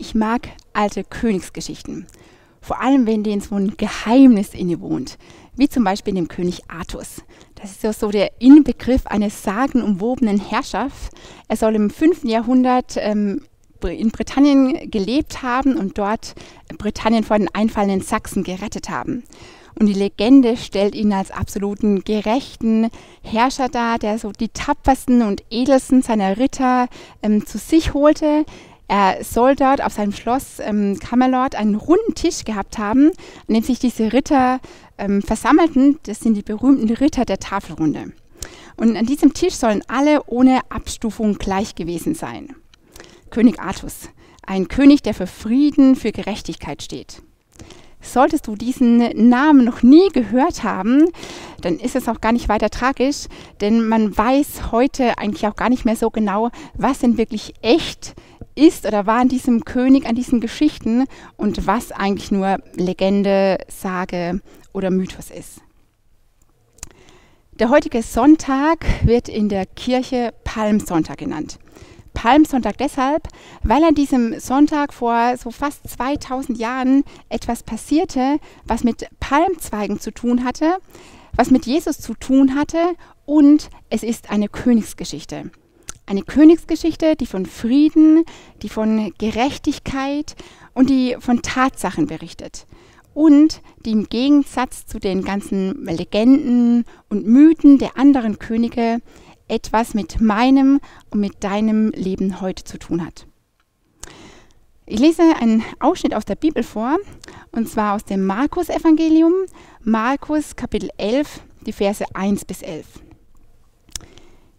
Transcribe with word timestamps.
Ich 0.00 0.14
mag 0.14 0.48
alte 0.72 1.04
Königsgeschichten. 1.04 2.06
Vor 2.62 2.80
allem, 2.80 3.06
wenn 3.06 3.22
denen 3.22 3.42
so 3.42 3.54
ein 3.54 3.76
Geheimnis 3.76 4.54
innewohnt. 4.54 5.18
Wie 5.56 5.68
zum 5.68 5.84
Beispiel 5.84 6.14
dem 6.14 6.26
König 6.26 6.62
Artus. 6.68 7.22
Das 7.54 7.70
ist 7.70 7.82
ja 7.82 7.92
so 7.92 8.10
der 8.10 8.40
Inbegriff 8.40 9.06
eines 9.06 9.42
sagenumwobenen 9.42 10.40
Herrschers. 10.40 11.10
Er 11.48 11.56
soll 11.58 11.74
im 11.74 11.90
5. 11.90 12.24
Jahrhundert 12.24 12.96
ähm, 12.96 13.42
in 13.82 14.10
Britannien 14.10 14.90
gelebt 14.90 15.42
haben 15.42 15.76
und 15.76 15.98
dort 15.98 16.34
Britannien 16.78 17.22
vor 17.22 17.36
den 17.36 17.54
einfallenden 17.54 18.00
Sachsen 18.00 18.42
gerettet 18.42 18.88
haben. 18.88 19.22
Und 19.78 19.86
die 19.86 19.92
Legende 19.92 20.56
stellt 20.56 20.94
ihn 20.94 21.12
als 21.12 21.30
absoluten 21.30 22.04
gerechten 22.04 22.88
Herrscher 23.22 23.68
dar, 23.68 23.98
der 23.98 24.18
so 24.18 24.32
die 24.32 24.48
tapfersten 24.48 25.22
und 25.22 25.42
edelsten 25.50 26.02
seiner 26.02 26.38
Ritter 26.38 26.88
ähm, 27.22 27.46
zu 27.46 27.58
sich 27.58 27.94
holte. 27.94 28.46
Er 28.90 29.22
soll 29.22 29.54
dort 29.54 29.84
auf 29.84 29.92
seinem 29.92 30.10
Schloss 30.10 30.58
ähm, 30.58 30.98
Camelot 30.98 31.54
einen 31.54 31.76
runden 31.76 32.16
Tisch 32.16 32.44
gehabt 32.44 32.76
haben, 32.76 33.12
an 33.46 33.54
dem 33.54 33.62
sich 33.62 33.78
diese 33.78 34.12
Ritter 34.12 34.58
ähm, 34.98 35.22
versammelten. 35.22 36.00
Das 36.06 36.18
sind 36.18 36.34
die 36.34 36.42
berühmten 36.42 36.90
Ritter 36.92 37.24
der 37.24 37.38
Tafelrunde. 37.38 38.12
Und 38.76 38.96
an 38.96 39.06
diesem 39.06 39.32
Tisch 39.32 39.54
sollen 39.54 39.84
alle 39.86 40.24
ohne 40.24 40.62
Abstufung 40.70 41.38
gleich 41.38 41.76
gewesen 41.76 42.16
sein. 42.16 42.56
König 43.30 43.60
Artus, 43.60 44.08
ein 44.44 44.66
König, 44.66 45.02
der 45.04 45.14
für 45.14 45.28
Frieden, 45.28 45.94
für 45.94 46.10
Gerechtigkeit 46.10 46.82
steht. 46.82 47.22
Solltest 48.00 48.48
du 48.48 48.56
diesen 48.56 49.28
Namen 49.28 49.64
noch 49.64 49.84
nie 49.84 50.08
gehört 50.08 50.64
haben, 50.64 51.04
dann 51.60 51.78
ist 51.78 51.94
es 51.94 52.08
auch 52.08 52.20
gar 52.20 52.32
nicht 52.32 52.48
weiter 52.48 52.70
tragisch, 52.70 53.26
denn 53.60 53.86
man 53.86 54.16
weiß 54.16 54.72
heute 54.72 55.16
eigentlich 55.18 55.46
auch 55.46 55.54
gar 55.54 55.68
nicht 55.68 55.84
mehr 55.84 55.94
so 55.94 56.10
genau, 56.10 56.50
was 56.74 56.98
denn 56.98 57.18
wirklich 57.18 57.54
echt 57.62 58.14
ist 58.16 58.29
oder 58.86 59.06
war 59.06 59.20
an 59.20 59.28
diesem 59.28 59.64
König, 59.64 60.06
an 60.06 60.14
diesen 60.14 60.40
Geschichten 60.40 61.04
und 61.36 61.66
was 61.66 61.92
eigentlich 61.92 62.30
nur 62.30 62.58
Legende, 62.74 63.58
Sage 63.68 64.40
oder 64.72 64.90
Mythos 64.90 65.30
ist. 65.30 65.60
Der 67.52 67.68
heutige 67.68 68.02
Sonntag 68.02 68.86
wird 69.04 69.28
in 69.28 69.48
der 69.48 69.66
Kirche 69.66 70.32
Palmsonntag 70.44 71.18
genannt. 71.18 71.58
Palmsonntag 72.14 72.78
deshalb, 72.78 73.28
weil 73.62 73.84
an 73.84 73.94
diesem 73.94 74.40
Sonntag 74.40 74.92
vor 74.92 75.36
so 75.36 75.50
fast 75.50 75.88
2000 75.88 76.58
Jahren 76.58 77.04
etwas 77.28 77.62
passierte, 77.62 78.38
was 78.64 78.84
mit 78.84 79.06
Palmzweigen 79.20 80.00
zu 80.00 80.10
tun 80.10 80.44
hatte, 80.44 80.78
was 81.34 81.50
mit 81.50 81.66
Jesus 81.66 81.98
zu 81.98 82.14
tun 82.14 82.54
hatte 82.54 82.78
und 83.26 83.70
es 83.90 84.02
ist 84.02 84.30
eine 84.30 84.48
Königsgeschichte. 84.48 85.50
Eine 86.10 86.22
Königsgeschichte, 86.22 87.14
die 87.14 87.26
von 87.26 87.46
Frieden, 87.46 88.24
die 88.62 88.68
von 88.68 89.14
Gerechtigkeit 89.18 90.34
und 90.74 90.90
die 90.90 91.16
von 91.20 91.40
Tatsachen 91.40 92.08
berichtet 92.08 92.66
und 93.14 93.62
die 93.84 93.92
im 93.92 94.08
Gegensatz 94.08 94.86
zu 94.86 94.98
den 94.98 95.22
ganzen 95.22 95.84
Legenden 95.84 96.84
und 97.10 97.28
Mythen 97.28 97.78
der 97.78 97.96
anderen 97.96 98.40
Könige 98.40 98.98
etwas 99.46 99.94
mit 99.94 100.20
meinem 100.20 100.80
und 101.10 101.20
mit 101.20 101.44
deinem 101.44 101.90
Leben 101.90 102.40
heute 102.40 102.64
zu 102.64 102.76
tun 102.80 103.06
hat. 103.06 103.28
Ich 104.86 104.98
lese 104.98 105.22
einen 105.40 105.62
Ausschnitt 105.78 106.14
aus 106.14 106.24
der 106.24 106.34
Bibel 106.34 106.64
vor, 106.64 106.96
und 107.52 107.68
zwar 107.68 107.94
aus 107.94 108.04
dem 108.04 108.26
Markus-Evangelium, 108.26 109.32
Markus 109.84 110.56
Kapitel 110.56 110.90
11, 110.96 111.40
die 111.66 111.72
Verse 111.72 112.04
1 112.14 112.46
bis 112.46 112.62
11. 112.62 113.00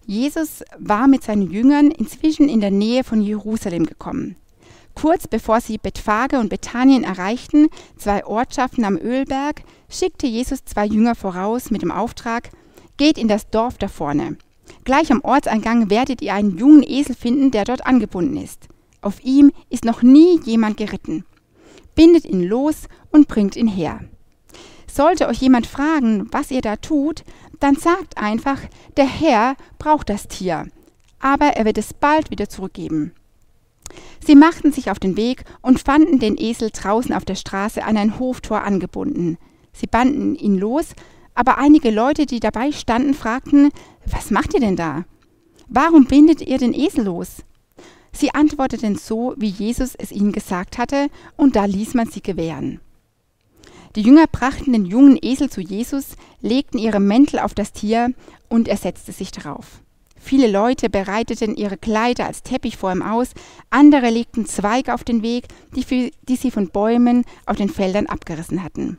Jesus 0.05 0.63
war 0.77 1.07
mit 1.07 1.23
seinen 1.23 1.49
Jüngern 1.49 1.91
inzwischen 1.91 2.49
in 2.49 2.59
der 2.59 2.71
Nähe 2.71 3.03
von 3.03 3.21
Jerusalem 3.21 3.85
gekommen. 3.85 4.35
Kurz 4.95 5.27
bevor 5.27 5.61
sie 5.61 5.77
Bethphage 5.77 6.39
und 6.39 6.49
Bethanien 6.49 7.03
erreichten, 7.03 7.69
zwei 7.97 8.25
Ortschaften 8.25 8.83
am 8.83 8.97
Ölberg, 8.97 9.63
schickte 9.89 10.27
Jesus 10.27 10.65
zwei 10.65 10.85
Jünger 10.85 11.15
voraus 11.15 11.71
mit 11.71 11.81
dem 11.81 11.91
Auftrag: 11.91 12.49
Geht 12.97 13.17
in 13.17 13.27
das 13.27 13.49
Dorf 13.49 13.77
da 13.77 13.87
vorne. 13.87 14.37
Gleich 14.83 15.11
am 15.11 15.21
Ortseingang 15.21 15.89
werdet 15.89 16.21
ihr 16.21 16.33
einen 16.33 16.57
jungen 16.57 16.83
Esel 16.83 17.15
finden, 17.15 17.51
der 17.51 17.65
dort 17.65 17.85
angebunden 17.85 18.37
ist. 18.37 18.67
Auf 19.01 19.23
ihm 19.23 19.51
ist 19.69 19.85
noch 19.85 20.01
nie 20.01 20.39
jemand 20.43 20.77
geritten. 20.77 21.25
Bindet 21.95 22.25
ihn 22.25 22.43
los 22.43 22.87
und 23.11 23.27
bringt 23.27 23.55
ihn 23.55 23.67
her. 23.67 24.01
Sollte 24.93 25.29
euch 25.29 25.37
jemand 25.37 25.67
fragen, 25.67 26.27
was 26.31 26.51
ihr 26.51 26.59
da 26.59 26.75
tut, 26.75 27.23
dann 27.61 27.75
sagt 27.77 28.17
einfach, 28.17 28.59
der 28.97 29.05
Herr 29.05 29.55
braucht 29.79 30.09
das 30.09 30.27
Tier, 30.27 30.67
aber 31.19 31.45
er 31.55 31.63
wird 31.63 31.77
es 31.77 31.93
bald 31.93 32.29
wieder 32.29 32.49
zurückgeben. 32.49 33.13
Sie 34.25 34.35
machten 34.35 34.73
sich 34.73 34.91
auf 34.91 34.99
den 34.99 35.15
Weg 35.15 35.45
und 35.61 35.79
fanden 35.79 36.19
den 36.19 36.37
Esel 36.37 36.71
draußen 36.71 37.13
auf 37.13 37.23
der 37.23 37.35
Straße 37.35 37.83
an 37.83 37.95
ein 37.95 38.19
Hoftor 38.19 38.63
angebunden. 38.63 39.37
Sie 39.71 39.87
banden 39.87 40.35
ihn 40.35 40.57
los, 40.57 40.87
aber 41.35 41.57
einige 41.57 41.89
Leute, 41.89 42.25
die 42.25 42.41
dabei 42.41 42.73
standen, 42.73 43.13
fragten, 43.13 43.69
was 44.05 44.29
macht 44.29 44.53
ihr 44.53 44.59
denn 44.59 44.75
da? 44.75 45.05
Warum 45.69 46.05
bindet 46.05 46.41
ihr 46.41 46.57
den 46.57 46.73
Esel 46.73 47.05
los? 47.05 47.43
Sie 48.11 48.33
antworteten 48.33 48.97
so, 48.97 49.35
wie 49.37 49.47
Jesus 49.47 49.95
es 49.95 50.11
ihnen 50.11 50.33
gesagt 50.33 50.77
hatte, 50.77 51.07
und 51.37 51.55
da 51.55 51.63
ließ 51.63 51.93
man 51.93 52.09
sie 52.09 52.21
gewähren. 52.21 52.81
Die 53.95 54.01
Jünger 54.01 54.25
brachten 54.27 54.71
den 54.71 54.85
jungen 54.85 55.19
Esel 55.21 55.49
zu 55.49 55.59
Jesus, 55.59 56.15
legten 56.39 56.77
ihre 56.77 57.01
Mäntel 57.01 57.39
auf 57.39 57.53
das 57.53 57.73
Tier 57.73 58.13
und 58.47 58.67
er 58.67 58.77
setzte 58.77 59.11
sich 59.11 59.31
darauf. 59.31 59.81
Viele 60.17 60.49
Leute 60.49 60.89
bereiteten 60.89 61.55
ihre 61.55 61.77
Kleider 61.77 62.27
als 62.27 62.43
Teppich 62.43 62.77
vor 62.77 62.91
ihm 62.91 63.01
aus, 63.01 63.31
andere 63.69 64.09
legten 64.09 64.45
Zweige 64.45 64.93
auf 64.93 65.03
den 65.03 65.23
Weg, 65.23 65.47
die, 65.75 65.83
für, 65.83 66.11
die 66.29 66.35
sie 66.35 66.51
von 66.51 66.69
Bäumen 66.69 67.25
auf 67.45 67.57
den 67.57 67.69
Feldern 67.69 68.05
abgerissen 68.05 68.63
hatten. 68.63 68.97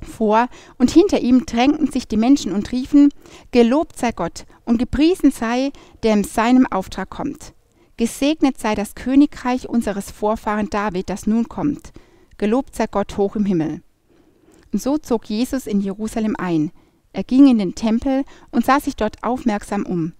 Vor 0.00 0.48
und 0.78 0.90
hinter 0.90 1.20
ihm 1.20 1.44
drängten 1.44 1.90
sich 1.90 2.08
die 2.08 2.16
Menschen 2.16 2.52
und 2.52 2.72
riefen, 2.72 3.10
Gelobt 3.50 3.98
sei 3.98 4.12
Gott 4.12 4.46
und 4.64 4.78
gepriesen 4.78 5.30
sei, 5.30 5.70
der 6.02 6.14
in 6.14 6.24
seinem 6.24 6.66
Auftrag 6.66 7.10
kommt. 7.10 7.52
Gesegnet 7.96 8.58
sei 8.58 8.74
das 8.74 8.94
Königreich 8.94 9.68
unseres 9.68 10.10
Vorfahren 10.10 10.70
David, 10.70 11.10
das 11.10 11.26
nun 11.26 11.48
kommt. 11.48 11.92
Gelobt 12.38 12.74
sei 12.74 12.86
Gott 12.86 13.16
hoch 13.16 13.36
im 13.36 13.44
Himmel. 13.44 13.82
Und 14.72 14.82
so 14.82 14.98
zog 14.98 15.26
Jesus 15.26 15.66
in 15.66 15.80
Jerusalem 15.80 16.36
ein. 16.38 16.70
Er 17.12 17.24
ging 17.24 17.48
in 17.48 17.58
den 17.58 17.74
Tempel 17.74 18.24
und 18.50 18.64
sah 18.64 18.80
sich 18.80 18.96
dort 18.96 19.22
aufmerksam 19.22 19.86
um. 19.86 20.12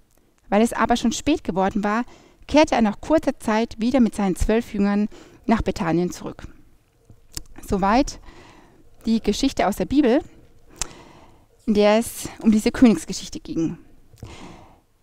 Weil 0.49 0.63
es 0.63 0.73
aber 0.73 0.97
schon 0.97 1.13
spät 1.13 1.45
geworden 1.45 1.85
war, 1.85 2.05
kehrte 2.47 2.75
er 2.75 2.83
nach 2.83 3.01
kurzer 3.01 3.39
Zeit 3.39 3.77
wieder 3.79 4.01
mit 4.01 4.15
seinen 4.15 4.37
zwölf 4.37 4.73
Jüngern 4.73 5.09
nach 5.47 5.63
Bethanien 5.63 6.11
zurück. 6.11 6.49
Soweit 7.67 8.21
die 9.05 9.21
Geschichte 9.21 9.67
aus 9.67 9.77
der 9.77 9.85
Bibel, 9.85 10.21
in 11.67 11.75
der 11.75 11.99
es 11.99 12.29
um 12.41 12.51
diese 12.51 12.73
Königsgeschichte 12.73 13.41
ging. 13.41 13.79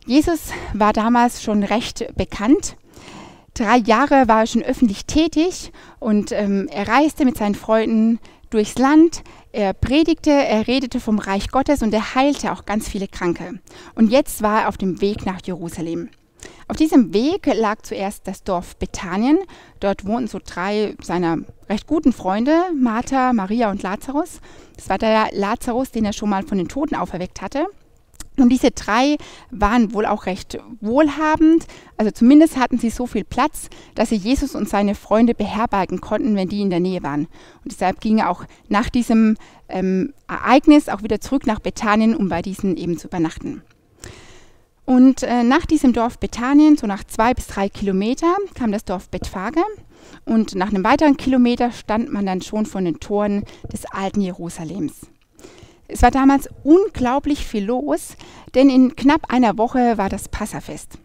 Jesus 0.06 0.52
war 0.74 0.94
damals 0.94 1.42
schon 1.42 1.64
recht 1.64 2.06
bekannt. 2.16 2.76
Drei 3.54 3.78
Jahre 3.78 4.28
war 4.28 4.42
er 4.42 4.48
schon 4.48 4.64
öffentlich 4.64 5.06
tätig 5.06 5.72
und 6.00 6.32
ähm, 6.32 6.68
er 6.72 6.88
reiste 6.88 7.26
mit 7.26 7.38
seinen 7.38 7.56
Freunden 7.56 8.20
durchs 8.50 8.78
Land. 8.78 9.24
Er 9.52 9.74
predigte, 9.74 10.32
er 10.32 10.68
redete 10.68 11.00
vom 11.00 11.20
Reich 11.20 11.50
Gottes 11.50 11.82
und 11.82 11.94
er 11.94 12.16
heilte 12.16 12.52
auch 12.52 12.66
ganz 12.66 12.88
viele 12.88 13.08
Kranke. 13.08 13.60
Und 13.96 14.12
jetzt 14.12 14.42
war 14.42 14.64
er 14.64 14.70
auf 14.70 14.78
dem 14.78 15.02
Weg 15.02 15.26
nach 15.26 15.40
Jerusalem. 15.44 16.10
Auf 16.68 16.78
diesem 16.78 17.14
Weg 17.14 17.46
lag 17.46 17.82
zuerst 17.84 18.28
das 18.28 18.44
Dorf 18.44 18.76
Bethanien. 18.78 19.38
Dort 19.80 20.06
wohnten 20.06 20.28
so 20.28 20.40
drei 20.44 20.96
seiner 21.02 21.38
recht 21.70 21.86
guten 21.86 22.12
Freunde, 22.12 22.64
Martha, 22.76 23.34
Maria 23.34 23.70
und 23.70 23.84
Lazarus. 23.84 24.42
Das 24.76 24.90
war 24.90 24.98
der 24.98 25.30
Lazarus, 25.32 25.92
den 25.92 26.06
er 26.06 26.14
schon 26.14 26.30
mal 26.30 26.44
von 26.44 26.58
den 26.58 26.68
Toten 26.68 26.96
auferweckt 26.96 27.42
hatte. 27.42 27.68
Und 28.38 28.50
diese 28.50 28.72
drei 28.72 29.18
waren 29.50 29.94
wohl 29.94 30.06
auch 30.06 30.25
recht 30.25 30.57
wohlhabend, 30.81 31.66
also 31.97 32.12
zumindest 32.12 32.57
hatten 32.57 32.78
sie 32.78 32.90
so 32.90 33.07
viel 33.07 33.23
Platz, 33.23 33.70
dass 33.96 34.09
sie 34.09 34.16
Jesus 34.16 34.55
und 34.55 34.67
seine 34.67 34.96
Freunde 34.96 35.34
beherbergen 35.34 36.02
konnten, 36.02 36.35
wenn 36.35 36.49
die 36.49 36.61
in 36.61 36.70
der 36.70 36.82
Nähe 36.82 37.03
waren. 37.03 37.28
Und 37.64 37.72
deshalb 37.72 38.02
ging 38.02 38.20
er 38.20 38.29
auch 38.29 38.43
nach 38.67 38.90
diesem 38.90 39.37
ähm, 39.70 40.14
Ereignis 40.28 40.90
auch 40.90 41.03
wieder 41.03 41.22
zurück 41.22 41.47
nach 41.47 41.59
Bethanien, 41.59 42.16
um 42.16 42.28
bei 42.29 42.41
diesen 42.41 42.76
eben 42.76 42.97
zu 42.97 43.08
übernachten. 43.08 43.61
Und 44.85 45.23
äh, 45.23 45.43
nach 45.43 45.66
diesem 45.66 45.93
Dorf 45.93 46.20
Bethanien, 46.20 46.78
so 46.78 46.85
nach 46.85 47.03
zwei 47.03 47.34
bis 47.34 47.47
drei 47.47 47.70
Kilometer, 47.70 48.35
kam 48.53 48.72
das 48.72 48.85
Dorf 48.85 49.09
Bethphage. 49.09 49.61
Und 50.26 50.53
nach 50.55 50.70
einem 50.70 50.84
weiteren 50.84 51.17
Kilometer 51.17 51.72
stand 51.72 52.11
man 52.11 52.26
dann 52.26 52.41
schon 52.41 52.67
vor 52.67 52.81
den 52.81 52.99
Toren 52.99 53.43
des 53.72 53.85
alten 53.85 54.22
Jerusalems. 54.22 55.08
Es 55.87 56.02
war 56.02 56.11
damals 56.11 56.49
unglaublich 56.64 57.46
viel 57.46 57.66
los, 57.66 58.16
denn 58.53 58.70
in 58.70 58.96
knapp 58.96 59.32
einer 59.32 59.58
Woche 59.58 59.97
war 59.97 60.09
das 60.09 60.29
Passafest. 60.29 60.97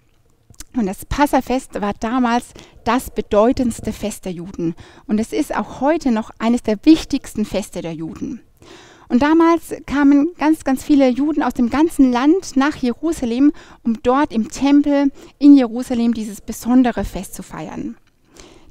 Und 0.77 0.87
das 0.87 1.05
Passafest 1.05 1.81
war 1.81 1.93
damals 1.99 2.55
das 2.85 3.11
bedeutendste 3.11 3.93
Fest 3.93 4.25
der 4.25 4.33
Juden. 4.33 4.75
Und 5.07 5.19
es 5.19 5.33
ist 5.33 5.55
auch 5.55 5.81
heute 5.81 6.13
noch 6.13 6.31
eines 6.39 6.63
der 6.63 6.79
wichtigsten 6.85 7.45
Feste 7.45 7.83
der 7.83 7.93
Juden. 7.93 8.41
Und 9.09 9.23
damals 9.23 9.75
kamen 9.87 10.29
ganz, 10.39 10.63
ganz 10.63 10.85
viele 10.85 11.09
Juden 11.09 11.43
aus 11.43 11.55
dem 11.55 11.69
ganzen 11.69 12.13
Land 12.13 12.57
nach 12.57 12.77
Jerusalem, 12.77 13.53
um 13.83 14.01
dort 14.05 14.33
im 14.33 14.49
Tempel 14.49 15.11
in 15.41 15.57
Jerusalem 15.57 16.15
dieses 16.15 16.41
besondere 16.41 17.05
Fest 17.05 17.35
zu 17.35 17.43
feiern. 17.43 17.97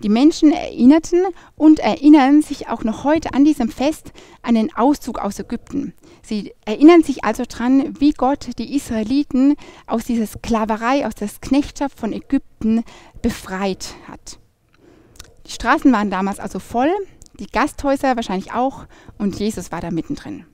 Die 0.02 0.10
Menschen 0.10 0.54
erinnerten 0.54 1.24
und 1.58 1.80
erinnern 1.80 2.42
sich 2.42 2.70
auch 2.70 2.84
noch 2.84 3.04
heute 3.04 3.34
an 3.34 3.44
diesem 3.44 3.70
Fest 3.70 4.14
an 4.42 4.56
den 4.56 4.74
Auszug 4.74 5.20
aus 5.20 5.40
Ägypten. 5.40 5.94
Sie 6.22 6.54
erinnern 6.66 7.04
sich 7.04 7.26
also 7.26 7.44
daran, 7.44 8.00
wie 8.00 8.14
Gott 8.14 8.48
die 8.58 8.76
Israeliten 8.76 9.56
aus 9.88 10.06
dieser 10.06 10.26
Sklaverei, 10.26 11.06
aus 11.06 11.16
der 11.16 11.30
Knechtschaft 11.42 12.00
von 12.00 12.14
Ägypten 12.14 12.84
befreit 13.22 13.96
hat. 14.08 14.40
Die 15.46 15.52
Straßen 15.52 15.92
waren 15.92 16.10
damals 16.10 16.40
also 16.40 16.60
voll, 16.60 16.92
die 17.40 17.48
Gasthäuser 17.48 18.16
wahrscheinlich 18.16 18.54
auch 18.54 18.86
und 19.18 19.38
Jesus 19.40 19.72
war 19.72 19.82
da 19.82 19.92
mittendrin. 19.92 20.46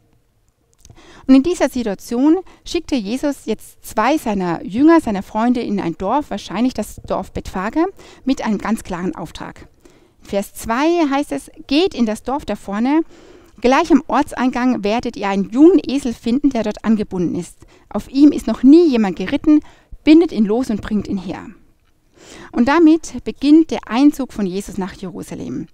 Und 1.28 1.36
in 1.36 1.44
dieser 1.44 1.70
Situation 1.70 2.38
schickte 2.66 2.96
Jesus 2.96 3.46
jetzt 3.46 3.86
zwei 3.86 4.18
seiner 4.18 4.64
Jünger, 4.64 5.02
seiner 5.02 5.24
Freunde 5.24 5.62
in 5.62 5.80
ein 5.80 5.98
Dorf, 5.98 6.30
wahrscheinlich 6.30 6.74
das 6.74 7.02
Dorf 7.08 7.32
Bethphage, 7.32 7.86
mit 8.24 8.44
einem 8.44 8.58
ganz 8.58 8.84
klaren 8.84 9.16
Auftrag. 9.16 9.68
Vers 10.22 10.54
2 10.56 11.08
heißt 11.10 11.32
es, 11.32 11.52
geht 11.68 11.94
in 11.94 12.06
das 12.06 12.24
Dorf 12.24 12.46
da 12.46 12.56
vorne, 12.56 13.02
gleich 13.62 13.92
am 13.92 14.04
Ortseingang 14.08 14.84
werdet 14.84 15.16
ihr 15.16 15.30
einen 15.30 15.50
jungen 15.52 15.80
Esel 15.88 16.14
finden, 16.14 16.50
der 16.50 16.64
dort 16.64 16.84
angebunden 16.84 17.36
ist. 17.36 17.58
Auf 17.90 18.10
ihm 18.10 18.32
ist 18.32 18.48
noch 18.48 18.64
nie 18.64 18.88
jemand 18.90 19.16
geritten, 19.18 19.62
bindet 20.04 20.32
ihn 20.32 20.46
los 20.46 20.70
und 20.70 20.82
bringt 20.82 21.08
ihn 21.08 21.18
her. 21.18 21.46
Und 22.52 22.68
damit 22.68 23.24
beginnt 23.24 23.72
der 23.72 23.88
Einzug 23.88 24.34
von 24.34 24.46
Jesus 24.46 24.78
nach 24.78 24.94
Jerusalem. 24.94 25.68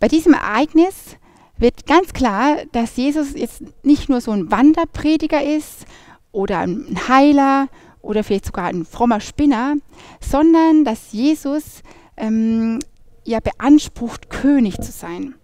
Bei 0.00 0.08
diesem 0.08 0.32
Ereignis 0.32 1.16
wird 1.60 1.86
ganz 1.86 2.12
klar, 2.12 2.56
dass 2.72 2.96
Jesus 2.96 3.34
jetzt 3.34 3.62
nicht 3.84 4.08
nur 4.08 4.20
so 4.20 4.30
ein 4.30 4.50
Wanderprediger 4.50 5.42
ist 5.42 5.84
oder 6.32 6.60
ein 6.60 6.96
Heiler 7.08 7.68
oder 8.02 8.24
vielleicht 8.24 8.46
sogar 8.46 8.66
ein 8.66 8.84
frommer 8.84 9.20
Spinner, 9.20 9.76
sondern 10.20 10.84
dass 10.84 11.12
Jesus 11.12 11.82
ähm, 12.16 12.78
ja 13.24 13.40
beansprucht, 13.40 14.30
König 14.30 14.80
zu 14.80 14.90
sein. 14.90 15.34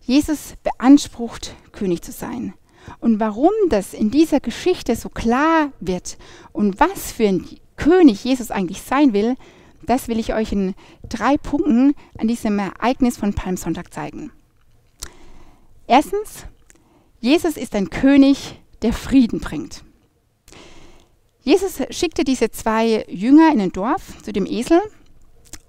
Jesus 0.00 0.54
beansprucht, 0.62 1.54
König 1.72 2.02
zu 2.02 2.12
sein. 2.12 2.54
Und 3.00 3.20
warum 3.20 3.52
das 3.68 3.92
in 3.92 4.10
dieser 4.10 4.40
Geschichte 4.40 4.96
so 4.96 5.08
klar 5.08 5.72
wird 5.80 6.16
und 6.52 6.80
was 6.80 7.12
für 7.12 7.28
ein 7.28 7.44
König 7.76 8.24
Jesus 8.24 8.50
eigentlich 8.50 8.82
sein 8.82 9.12
will, 9.12 9.36
das 9.82 10.08
will 10.08 10.18
ich 10.18 10.34
euch 10.34 10.52
in 10.52 10.74
drei 11.08 11.36
Punkten 11.36 11.94
an 12.18 12.28
diesem 12.28 12.58
Ereignis 12.58 13.16
von 13.16 13.34
Palmsonntag 13.34 13.92
zeigen. 13.92 14.32
Erstens, 15.90 16.46
Jesus 17.18 17.56
ist 17.56 17.74
ein 17.74 17.90
König, 17.90 18.62
der 18.80 18.92
Frieden 18.92 19.40
bringt. 19.40 19.82
Jesus 21.42 21.80
schickte 21.90 22.22
diese 22.22 22.52
zwei 22.52 23.04
Jünger 23.08 23.52
in 23.52 23.60
ein 23.60 23.72
Dorf 23.72 24.22
zu 24.22 24.32
dem 24.32 24.46
Esel 24.46 24.80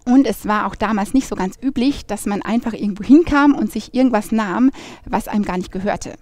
und 0.05 0.27
es 0.27 0.45
war 0.45 0.67
auch 0.67 0.75
damals 0.75 1.15
nicht 1.15 1.27
so 1.27 1.35
ganz 1.35 1.55
üblich, 1.59 2.05
dass 2.05 2.27
man 2.27 2.43
einfach 2.43 2.73
irgendwo 2.73 3.03
hinkam 3.03 3.55
und 3.55 3.71
sich 3.71 3.95
irgendwas 3.95 4.31
nahm, 4.31 4.69
was 5.05 5.27
einem 5.27 5.43
gar 5.43 5.57
nicht 5.57 5.71
gehörte. 5.71 6.13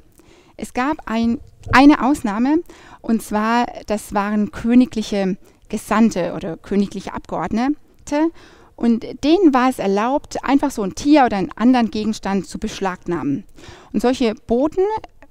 Es 0.55 0.73
gab 0.73 0.99
ein, 1.05 1.41
eine 1.73 2.01
Ausnahme 2.01 2.59
und 3.01 3.21
zwar, 3.21 3.65
das 3.87 4.13
waren 4.13 4.51
königliche 4.51 5.37
Gesandte 5.67 6.31
oder 6.35 6.55
königliche 6.55 7.13
Abgeordnete 7.13 8.31
und 8.79 9.05
denen 9.25 9.53
war 9.53 9.69
es 9.69 9.77
erlaubt, 9.77 10.41
einfach 10.41 10.71
so 10.71 10.83
ein 10.83 10.95
Tier 10.95 11.25
oder 11.25 11.35
einen 11.35 11.51
anderen 11.51 11.91
Gegenstand 11.91 12.47
zu 12.47 12.59
beschlagnahmen. 12.59 13.43
Und 13.91 14.01
solche 14.01 14.35
Boten 14.47 14.85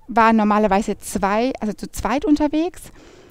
waren 0.06 0.36
normalerweise 0.36 0.98
zwei, 0.98 1.54
also 1.58 1.72
zu 1.72 1.90
zweit 1.90 2.26
unterwegs. 2.26 2.82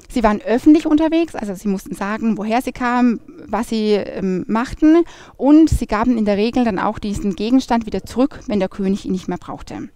Sie 0.10 0.24
waren 0.24 0.42
öffentlich 0.42 0.88
unterwegs, 0.88 1.36
also 1.36 1.54
sie 1.54 1.68
mussten 1.68 1.94
sagen, 1.94 2.36
woher 2.36 2.64
sie 2.64 2.72
kamen, 2.72 3.20
was 3.46 3.70
sie 3.70 3.92
ähm, 3.94 4.44
machten 4.48 5.04
und 5.36 5.70
sie 5.70 5.86
gaben 5.86 6.18
in 6.18 6.26
der 6.26 6.38
Regel 6.38 6.64
dann 6.64 6.80
auch 6.80 6.98
diesen 6.98 7.36
Gegenstand 7.36 7.86
wieder 7.86 8.04
zurück, 8.04 8.40
wenn 8.48 8.60
der 8.60 8.70
König 8.70 9.06
ihn 9.06 9.12
nicht 9.12 9.28
mehr 9.28 9.38
brauchte. 9.38 9.90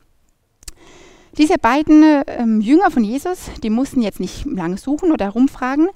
Diese 1.39 1.57
beiden 1.57 2.03
ähm, 2.27 2.61
Jünger 2.61 2.91
von 2.91 3.03
Jesus, 3.03 3.49
die 3.63 3.71
mussten 3.71 4.03
jetzt 4.03 4.19
nicht 4.19 4.45
lange 4.45 4.77
suchen 4.77 5.11
oder 5.11 5.25
herumfragen, 5.25 5.87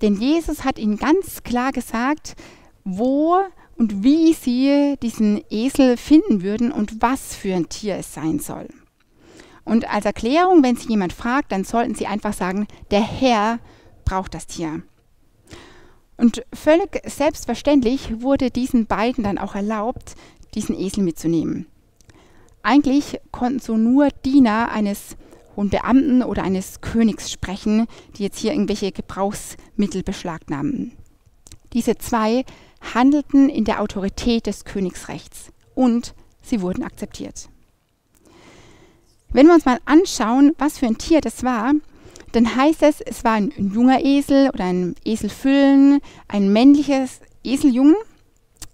denn 0.00 0.14
Jesus 0.14 0.64
hat 0.64 0.78
ihnen 0.78 0.96
ganz 0.96 1.42
klar 1.42 1.72
gesagt, 1.72 2.34
wo 2.84 3.42
und 3.78 4.02
wie 4.02 4.34
sie 4.34 4.96
diesen 5.00 5.42
Esel 5.50 5.96
finden 5.96 6.42
würden 6.42 6.72
und 6.72 7.00
was 7.00 7.34
für 7.34 7.54
ein 7.54 7.68
Tier 7.68 7.96
es 7.96 8.12
sein 8.12 8.40
soll. 8.40 8.68
Und 9.64 9.88
als 9.88 10.04
Erklärung, 10.04 10.62
wenn 10.62 10.76
Sie 10.76 10.88
jemand 10.88 11.12
fragt, 11.12 11.52
dann 11.52 11.62
sollten 11.62 11.94
Sie 11.94 12.06
einfach 12.06 12.32
sagen, 12.32 12.66
der 12.90 13.02
Herr 13.02 13.60
braucht 14.04 14.34
das 14.34 14.46
Tier. 14.46 14.82
Und 16.16 16.42
völlig 16.52 17.02
selbstverständlich 17.04 18.22
wurde 18.22 18.50
diesen 18.50 18.86
beiden 18.86 19.22
dann 19.22 19.38
auch 19.38 19.54
erlaubt, 19.54 20.14
diesen 20.54 20.74
Esel 20.74 21.04
mitzunehmen. 21.04 21.66
Eigentlich 22.62 23.20
konnten 23.30 23.60
so 23.60 23.76
nur 23.76 24.08
Diener 24.24 24.72
eines 24.72 25.16
hohen 25.54 25.70
Beamten 25.70 26.22
oder 26.22 26.42
eines 26.42 26.80
Königs 26.80 27.30
sprechen, 27.30 27.86
die 28.16 28.24
jetzt 28.24 28.38
hier 28.38 28.52
irgendwelche 28.52 28.90
Gebrauchsmittel 28.90 30.02
beschlagnahmen. 30.02 30.92
Diese 31.74 31.96
zwei 31.98 32.44
handelten 32.80 33.48
in 33.48 33.64
der 33.64 33.80
Autorität 33.80 34.46
des 34.46 34.64
Königsrechts 34.64 35.52
und 35.74 36.14
sie 36.42 36.60
wurden 36.60 36.84
akzeptiert. 36.84 37.48
Wenn 39.30 39.46
wir 39.46 39.54
uns 39.54 39.66
mal 39.66 39.78
anschauen, 39.84 40.52
was 40.58 40.78
für 40.78 40.86
ein 40.86 40.98
Tier 40.98 41.20
das 41.20 41.44
war, 41.44 41.74
dann 42.32 42.56
heißt 42.56 42.82
es, 42.82 43.00
es 43.00 43.24
war 43.24 43.32
ein, 43.32 43.52
junger 43.56 44.04
Esel 44.04 44.50
oder 44.50 44.64
ein 44.64 44.94
Eselfüllen, 45.04 46.00
ein 46.28 46.52
männliches 46.52 47.20
Eseljungen. 47.44 47.96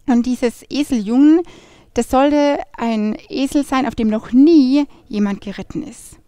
Und 0.06 0.26
dieses 0.26 0.62
Eseljungen, 0.70 1.40
das 1.94 2.10
sollte 2.10 2.58
ein 2.76 3.16
Esel 3.28 3.64
sein, 3.64 3.86
auf 3.86 3.94
dem 3.94 4.08
noch 4.08 4.32
nie 4.32 4.86
jemand 5.08 5.40
geritten 5.40 5.82
ist. 5.82 6.18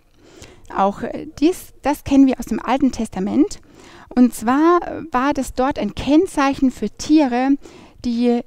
Auch 0.75 1.03
dies, 1.41 1.73
das 1.83 2.05
kennen 2.05 2.27
wir 2.27 2.39
aus 2.39 2.47
dem 2.47 2.61
Alten 2.61 2.93
Testament. 2.93 3.61
Und 4.09 4.35
zwar 4.35 4.81
war 5.11 5.35
das 5.35 5.55
dort 5.55 5.79
ein 5.79 5.95
Kennzeichen 5.95 6.71
für 6.71 6.91
Tiere, 6.91 7.57
die 8.05 8.41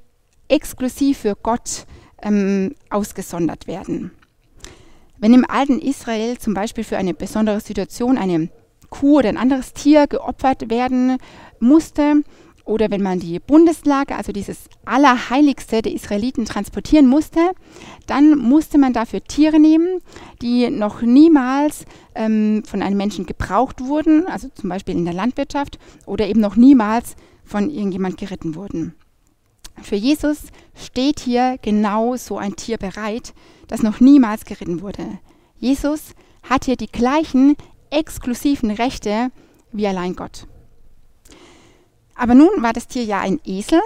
exklusiv 0.48 1.18
für 1.18 1.36
Gott 1.36 1.86
ähm, 2.22 2.74
ausgesondert 2.90 3.66
werden. 3.66 4.10
Wenn 5.18 5.34
im 5.34 5.48
alten 5.48 5.78
Israel 5.78 6.38
zum 6.38 6.54
Beispiel 6.54 6.84
für 6.84 6.96
eine 6.96 7.14
besondere 7.14 7.60
Situation 7.60 8.16
eine 8.16 8.48
Kuh 8.88 9.18
oder 9.18 9.28
ein 9.28 9.36
anderes 9.36 9.72
Tier 9.72 10.06
geopfert 10.06 10.70
werden 10.70 11.18
musste, 11.60 12.22
oder 12.64 12.90
wenn 12.90 13.02
man 13.02 13.18
die 13.18 13.38
Bundeslage, 13.38 14.14
also 14.16 14.32
dieses 14.32 14.68
Allerheiligste 14.84 15.82
der 15.82 15.92
Israeliten 15.92 16.44
transportieren 16.44 17.06
musste, 17.06 17.40
dann 18.06 18.38
musste 18.38 18.78
man 18.78 18.92
dafür 18.92 19.22
Tiere 19.24 19.58
nehmen, 19.58 20.00
die 20.42 20.70
noch 20.70 21.02
niemals 21.02 21.84
ähm, 22.14 22.62
von 22.64 22.82
einem 22.82 22.96
Menschen 22.96 23.26
gebraucht 23.26 23.80
wurden, 23.80 24.26
also 24.26 24.48
zum 24.54 24.68
Beispiel 24.68 24.96
in 24.96 25.04
der 25.04 25.14
Landwirtschaft, 25.14 25.78
oder 26.06 26.26
eben 26.26 26.40
noch 26.40 26.56
niemals 26.56 27.16
von 27.44 27.70
irgendjemand 27.70 28.18
geritten 28.18 28.54
wurden. 28.54 28.94
Für 29.82 29.96
Jesus 29.96 30.44
steht 30.74 31.20
hier 31.20 31.56
genau 31.62 32.16
so 32.16 32.38
ein 32.38 32.56
Tier 32.56 32.76
bereit, 32.76 33.32
das 33.68 33.82
noch 33.82 34.00
niemals 34.00 34.44
geritten 34.44 34.82
wurde. 34.82 35.18
Jesus 35.58 36.14
hat 36.42 36.64
hier 36.64 36.76
die 36.76 36.90
gleichen 36.90 37.56
exklusiven 37.90 38.70
Rechte 38.70 39.30
wie 39.72 39.86
allein 39.86 40.16
Gott. 40.16 40.46
Aber 42.20 42.34
nun 42.34 42.50
war 42.58 42.74
das 42.74 42.86
Tier 42.86 43.02
ja 43.02 43.20
ein 43.20 43.40
Esel. 43.46 43.80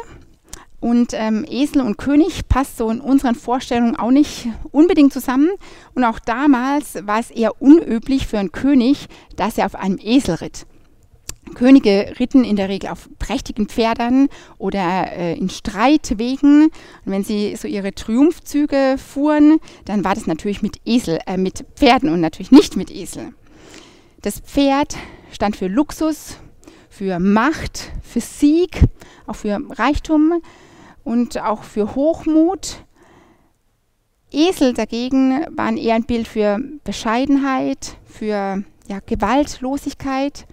Und 0.81 1.13
ähm, 1.13 1.47
Esel 1.49 1.83
und 1.83 1.99
König 1.99 2.49
passt 2.49 2.77
so 2.77 2.91
in 2.91 3.01
unseren 3.01 3.37
Vorstellungen 3.37 3.95
auch 3.95 4.11
nicht 4.11 4.49
unbedingt 4.73 5.13
zusammen. 5.13 5.51
Und 5.95 6.03
auch 6.03 6.19
damals 6.19 7.07
war 7.07 7.21
es 7.21 7.31
eher 7.31 7.63
unüblich 7.63 8.27
für 8.27 8.41
einen 8.41 8.51
König, 8.51 9.07
dass 9.37 9.57
er 9.57 9.67
auf 9.67 9.77
einem 9.77 10.01
Esel 10.03 10.35
ritt. 10.35 10.67
Könige 11.55 12.15
ritten 12.19 12.43
in 12.43 12.57
der 12.57 12.69
Regel 12.69 12.91
auf 12.91 13.09
prächtigen 13.21 13.69
Pferden 13.69 14.29
oder 14.59 15.13
äh, 15.13 15.39
in 15.39 15.49
Streitwegen. 15.49 16.65
Und 16.65 16.73
wenn 17.13 17.23
sie 17.23 17.55
so 17.55 17.69
ihre 17.69 17.95
Triumphzüge 17.95 18.97
fuhren, 18.99 19.61
dann 19.85 20.03
war 20.03 20.17
das 20.17 20.27
natürlich 20.27 20.61
mit 20.61 20.81
Esel, 20.85 21.21
äh, 21.27 21.37
mit 21.37 21.65
Pferden 21.77 22.09
und 22.09 22.21
natürlich 22.21 22.51
nicht 22.51 22.77
mit 22.77 22.91
Esel. 22.91 23.33
Das 24.23 24.41
Pferd 24.41 24.97
stand 25.31 25.55
für 25.55 25.69
Luxus, 25.69 26.39
für 26.97 27.19
Macht, 27.19 27.91
für 28.03 28.21
Sieg, 28.21 28.83
auch 29.27 29.35
für 29.35 29.61
Reichtum 29.71 30.41
und 31.03 31.41
auch 31.41 31.65
für 31.65 31.97
Hochmut. 31.97 32.85
Esel 34.31 34.75
dagegen 34.75 35.45
waren 35.57 35.77
eher 35.77 35.97
ein 35.97 36.05
Bild 36.05 36.29
für 36.29 36.59
Bescheidenheit, 36.85 37.97
für 38.05 38.63
ja, 38.87 39.01
Gewaltlosigkeit. 39.05 40.47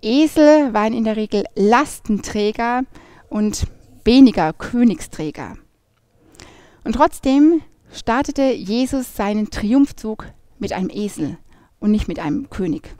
Esel 0.00 0.72
waren 0.72 0.94
in 0.94 1.04
der 1.04 1.16
Regel 1.16 1.44
Lastenträger 1.54 2.84
und 3.28 3.66
weniger 4.04 4.54
Königsträger. 4.54 5.58
Und 6.84 6.94
trotzdem 6.94 7.60
startete 7.92 8.52
Jesus 8.52 9.14
seinen 9.14 9.50
Triumphzug 9.50 10.26
mit 10.58 10.72
einem 10.72 10.88
Esel 10.90 11.36
und 11.78 11.90
nicht 11.90 12.08
mit 12.08 12.20
einem 12.20 12.48
König. 12.48 12.94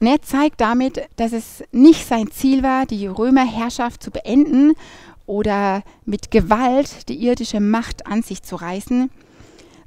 Und 0.00 0.06
er 0.06 0.20
zeigt 0.22 0.60
damit, 0.60 1.02
dass 1.16 1.32
es 1.32 1.64
nicht 1.72 2.06
sein 2.06 2.30
Ziel 2.30 2.62
war, 2.62 2.86
die 2.86 3.06
Römerherrschaft 3.06 4.02
zu 4.02 4.10
beenden 4.10 4.74
oder 5.24 5.82
mit 6.04 6.30
Gewalt 6.30 7.08
die 7.08 7.22
irdische 7.24 7.60
Macht 7.60 8.06
an 8.06 8.22
sich 8.22 8.42
zu 8.42 8.56
reißen, 8.56 9.10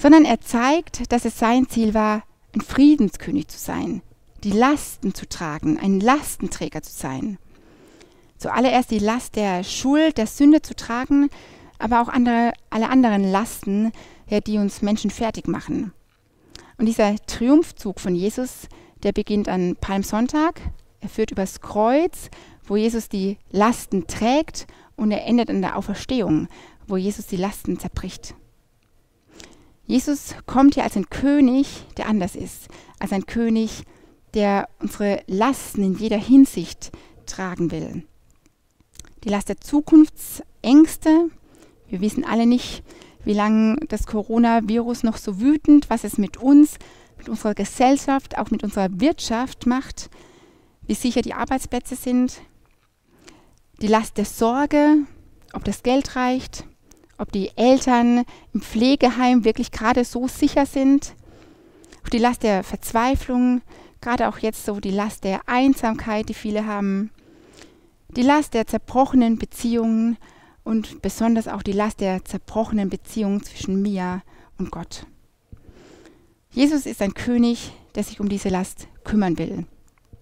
sondern 0.02 0.26
er 0.26 0.42
zeigt, 0.42 1.12
dass 1.12 1.26
es 1.26 1.38
sein 1.38 1.68
Ziel 1.70 1.94
war, 1.94 2.24
ein 2.54 2.62
Friedenskönig 2.62 3.48
zu 3.48 3.60
sein, 3.60 4.02
die 4.44 4.52
Lasten 4.52 5.14
zu 5.14 5.28
tragen, 5.28 5.78
ein 5.78 6.00
Lastenträger 6.00 6.82
zu 6.82 6.92
sein. 6.92 7.38
Zuallererst 8.38 8.90
die 8.90 9.00
Last 9.00 9.36
der 9.36 9.64
Schuld, 9.64 10.18
der 10.18 10.26
Sünde 10.26 10.62
zu 10.62 10.76
tragen, 10.76 11.30
aber 11.78 12.02
auch 12.02 12.08
andere, 12.08 12.54
alle 12.70 12.90
anderen 12.90 13.30
Lasten, 13.30 13.92
ja, 14.28 14.40
die 14.40 14.58
uns 14.58 14.82
Menschen 14.82 15.12
fertig 15.12 15.48
machen. 15.48 15.94
Und 16.78 16.86
dieser 16.86 17.16
Triumphzug 17.28 18.00
von 18.00 18.16
Jesus, 18.16 18.68
der 19.04 19.12
beginnt 19.12 19.50
an 19.50 19.76
Palmsonntag, 19.80 20.62
er 21.02 21.10
führt 21.10 21.32
übers 21.32 21.62
Kreuz, 21.62 22.30
wo 22.66 22.76
Jesus 22.76 23.10
die 23.10 23.38
Lasten 23.52 24.08
trägt, 24.08 24.68
und 24.96 25.12
er 25.12 25.26
endet 25.26 25.50
an 25.50 25.62
der 25.62 25.78
Auferstehung, 25.78 26.50
wo 26.88 26.98
Jesus 26.98 27.26
die 27.26 27.38
Lasten 27.38 27.80
zerbricht. 27.80 28.36
Jesus 29.86 30.36
kommt 30.46 30.76
hier 30.76 30.84
als 30.84 30.98
ein 30.98 31.10
König, 31.10 31.86
der 31.98 32.08
anders 32.08 32.36
ist, 32.36 32.68
als 33.00 33.14
ein 33.14 33.26
König, 33.26 33.84
der 34.34 34.68
unsere 34.80 35.24
Lasten 35.26 35.84
in 35.84 35.98
jeder 35.98 36.18
Hinsicht 36.18 36.92
tragen 37.26 37.72
will. 37.72 38.04
Die 39.24 39.30
Last 39.30 39.50
der 39.50 39.60
Zukunftsängste. 39.60 41.30
Wir 41.88 42.02
wissen 42.02 42.24
alle 42.24 42.46
nicht, 42.46 42.84
wie 43.24 43.34
lange 43.34 43.78
das 43.88 44.06
Coronavirus 44.06 45.04
noch 45.04 45.18
so 45.18 45.40
wütend, 45.40 45.90
was 45.90 46.04
es 46.04 46.18
mit 46.18 46.38
uns, 46.38 46.78
mit 47.20 47.30
unserer 47.30 47.54
Gesellschaft, 47.54 48.38
auch 48.38 48.50
mit 48.50 48.64
unserer 48.64 48.88
Wirtschaft 49.00 49.68
macht, 49.68 50.10
wie 50.88 50.96
sicher 50.96 51.22
die 51.22 51.34
Arbeitsplätze 51.34 51.96
sind. 51.96 52.42
Die 53.82 53.88
Last 53.88 54.18
der 54.18 54.26
Sorge, 54.26 54.98
ob 55.54 55.64
das 55.64 55.84
Geld 55.84 56.16
reicht, 56.16 56.66
ob 57.18 57.32
die 57.32 57.52
Eltern 57.56 58.24
im 58.54 58.62
Pflegeheim 58.62 59.44
wirklich 59.44 59.72
gerade 59.72 60.04
so 60.06 60.28
sicher 60.28 60.66
sind, 60.66 61.14
auch 62.04 62.10
die 62.10 62.18
Last 62.18 62.44
der 62.44 62.64
Verzweiflung, 62.64 63.62
gerade 64.02 64.30
auch 64.30 64.40
jetzt 64.40 64.66
so 64.66 64.80
die 64.80 64.92
Last 64.92 65.24
der 65.26 65.42
Einsamkeit, 65.48 66.30
die 66.30 66.34
viele 66.34 66.66
haben, 66.66 67.12
die 68.16 68.24
Last 68.24 68.54
der 68.54 68.66
zerbrochenen 68.66 69.38
Beziehungen 69.38 70.18
und 70.64 71.02
besonders 71.02 71.48
auch 71.48 71.62
die 71.62 71.74
Last 71.74 72.00
der 72.00 72.24
zerbrochenen 72.24 72.90
Beziehung 72.90 73.44
zwischen 73.44 73.82
mir 73.82 74.22
und 74.58 74.72
Gott. 74.72 75.06
Jesus 76.52 76.86
ist 76.86 77.02
ein 77.02 77.14
König, 77.14 77.72
der 77.96 78.04
sich 78.04 78.20
um 78.20 78.28
diese 78.28 78.50
Last 78.50 78.88
kümmern 79.04 79.38
will. 79.38 79.66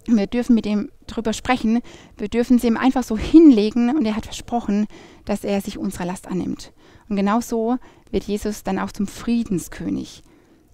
Wir 0.06 0.28
dürfen 0.28 0.56
mit 0.56 0.66
ihm 0.66 0.90
darüber 1.06 1.34
sprechen, 1.34 1.82
wir 2.18 2.30
dürfen 2.30 2.60
sie 2.60 2.68
ihm 2.68 2.78
einfach 2.78 3.04
so 3.04 3.18
hinlegen 3.18 3.96
und 3.96 4.06
er 4.06 4.16
hat 4.16 4.26
versprochen, 4.26 4.88
dass 5.26 5.44
er 5.44 5.62
sich 5.62 5.78
unserer 5.78 6.06
Last 6.06 6.28
annimmt. 6.28 6.72
Und 7.10 7.16
genau 7.16 7.42
so 7.42 7.78
wird 8.12 8.26
Jesus 8.26 8.64
dann 8.64 8.80
auch 8.80 8.92
zum 8.92 9.08
Friedenskönig. 9.08 10.24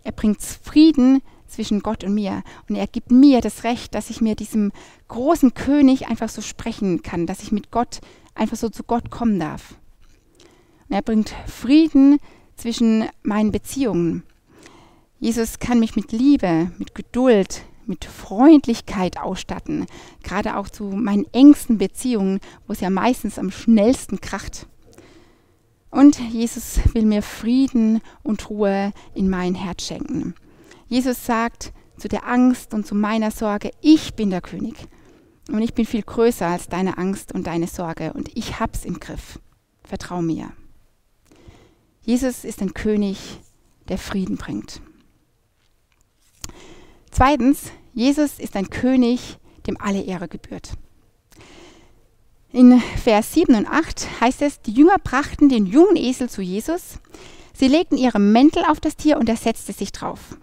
Er 0.04 0.12
bringt 0.12 0.42
Frieden 0.42 1.22
zwischen 1.48 1.82
Gott 1.82 2.04
und 2.04 2.14
mir. 2.14 2.44
Und 2.68 2.76
er 2.76 2.88
gibt 2.88 3.12
mir 3.12 3.42
das 3.42 3.64
Recht, 3.64 3.96
dass 3.96 4.10
ich 4.10 4.22
mir 4.22 4.36
diesem 4.36 4.72
großen 5.08 5.54
König 5.54 6.08
einfach 6.08 6.30
so 6.30 6.42
sprechen 6.42 7.04
kann, 7.04 7.28
dass 7.28 7.44
ich 7.44 7.52
mit 7.52 7.72
Gott 7.72 8.02
einfach 8.36 8.58
so 8.58 8.70
zu 8.70 8.84
Gott 8.84 9.12
kommen 9.12 9.40
darf. 9.40 9.76
Und 10.90 10.96
er 10.96 11.02
bringt 11.02 11.34
Frieden 11.48 12.18
zwischen 12.56 13.06
meinen 13.22 13.52
Beziehungen. 13.52 14.24
Jesus 15.24 15.60
kann 15.60 15.80
mich 15.80 15.96
mit 15.96 16.12
Liebe, 16.12 16.70
mit 16.78 16.96
Geduld, 16.96 17.64
mit 17.86 18.04
Freundlichkeit 18.04 19.18
ausstatten, 19.18 19.86
gerade 20.22 20.58
auch 20.58 20.68
zu 20.68 20.84
meinen 20.84 21.26
engsten 21.32 21.78
Beziehungen, 21.78 22.42
wo 22.68 22.74
es 22.74 22.82
ja 22.82 22.90
meistens 22.90 23.40
am 23.40 23.50
schnellsten 23.50 24.20
kracht. 24.20 24.68
Und 25.90 26.20
Jesus 26.20 26.82
will 26.94 27.06
mir 27.06 27.22
Frieden 27.22 28.02
und 28.22 28.50
Ruhe 28.50 28.92
in 29.14 29.30
mein 29.30 29.56
Herz 29.56 29.86
schenken. 29.86 30.36
Jesus 30.90 31.26
sagt 31.26 31.72
zu 31.96 32.10
der 32.10 32.28
Angst 32.28 32.74
und 32.74 32.86
zu 32.86 32.94
meiner 32.94 33.32
Sorge, 33.32 33.72
ich 33.80 34.16
bin 34.16 34.30
der 34.30 34.42
König. 34.42 34.76
Und 35.48 35.62
ich 35.62 35.74
bin 35.74 35.86
viel 35.86 36.04
größer 36.04 36.48
als 36.48 36.68
deine 36.68 36.98
Angst 36.98 37.32
und 37.32 37.48
deine 37.48 37.68
Sorge. 37.68 38.12
Und 38.12 38.30
ich 38.36 38.60
hab's 38.60 38.84
im 38.84 39.00
Griff. 39.00 39.40
Vertrau 39.86 40.22
mir. 40.22 40.52
Jesus 42.02 42.44
ist 42.44 42.62
ein 42.62 42.74
König, 42.74 43.40
der 43.88 43.98
Frieden 43.98 44.36
bringt. 44.36 44.82
Zweitens, 47.16 47.72
Jesus 47.94 48.40
ist 48.40 48.56
ein 48.56 48.72
König, 48.72 49.38
dem 49.68 49.80
alle 49.80 50.02
Ehre 50.02 50.28
gebührt. 50.28 50.72
In 52.52 52.82
Vers 53.04 53.34
7 53.34 53.54
und 53.54 53.68
8 53.68 54.20
heißt 54.20 54.42
es, 54.42 54.62
die 54.62 54.74
Jünger 54.74 54.96
brachten 55.04 55.48
den 55.48 55.68
jungen 55.68 55.96
Esel 55.96 56.28
zu 56.28 56.42
Jesus. 56.42 57.00
Sie 57.54 57.68
legten 57.68 57.98
ihre 57.98 58.18
Mäntel 58.18 58.64
auf 58.68 58.80
das 58.80 58.96
Tier 58.96 59.20
und 59.20 59.30
er 59.30 59.36
setzte 59.36 59.74
sich 59.74 59.92
drauf. 59.92 60.38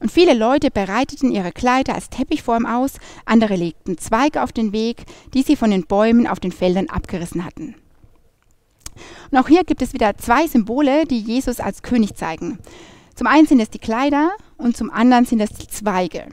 Und 0.00 0.10
viele 0.10 0.34
Leute 0.34 0.72
bereiteten 0.72 1.30
ihre 1.30 1.52
Kleider 1.52 1.94
als 1.94 2.10
Teppichform 2.10 2.66
aus, 2.66 2.94
andere 3.24 3.54
legten 3.54 3.96
Zweige 3.96 4.42
auf 4.42 4.50
den 4.50 4.72
Weg, 4.72 5.04
die 5.32 5.42
sie 5.42 5.54
von 5.54 5.70
den 5.70 5.86
Bäumen 5.86 6.26
auf 6.26 6.40
den 6.40 6.50
Feldern 6.50 6.88
abgerissen 6.88 7.44
hatten. 7.44 7.76
Und 9.30 9.38
auch 9.38 9.46
hier 9.46 9.62
gibt 9.62 9.80
es 9.80 9.92
wieder 9.92 10.18
zwei 10.18 10.48
Symbole, 10.48 11.04
die 11.04 11.20
Jesus 11.20 11.60
als 11.60 11.82
König 11.82 12.16
zeigen. 12.16 12.58
Zum 13.16 13.26
einen 13.26 13.46
sind 13.46 13.60
es 13.60 13.70
die 13.70 13.78
Kleider 13.78 14.30
und 14.58 14.76
zum 14.76 14.90
anderen 14.90 15.24
sind 15.24 15.40
es 15.40 15.50
die 15.50 15.66
Zweige. 15.66 16.26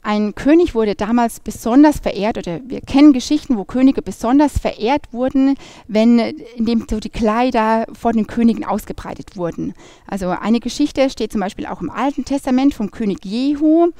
Ein 0.00 0.34
König 0.34 0.74
wurde 0.74 0.96
damals 0.96 1.38
besonders 1.38 2.00
verehrt, 2.00 2.36
oder 2.38 2.60
wir 2.64 2.80
kennen 2.80 3.12
Geschichten, 3.12 3.56
wo 3.56 3.64
Könige 3.64 4.00
besonders 4.02 4.58
verehrt 4.58 5.12
wurden, 5.12 5.54
wenn 5.86 6.18
indem 6.56 6.86
so 6.90 6.98
die 6.98 7.10
Kleider 7.10 7.86
vor 7.92 8.12
den 8.12 8.26
Königen 8.26 8.64
ausgebreitet 8.64 9.36
wurden. 9.36 9.74
Also 10.08 10.30
eine 10.30 10.60
Geschichte 10.60 11.08
steht 11.10 11.30
zum 11.30 11.42
Beispiel 11.42 11.66
auch 11.66 11.82
im 11.82 11.90
Alten 11.90 12.24
Testament 12.24 12.74
vom 12.74 12.90
König 12.90 13.24
Jehu. 13.24 13.90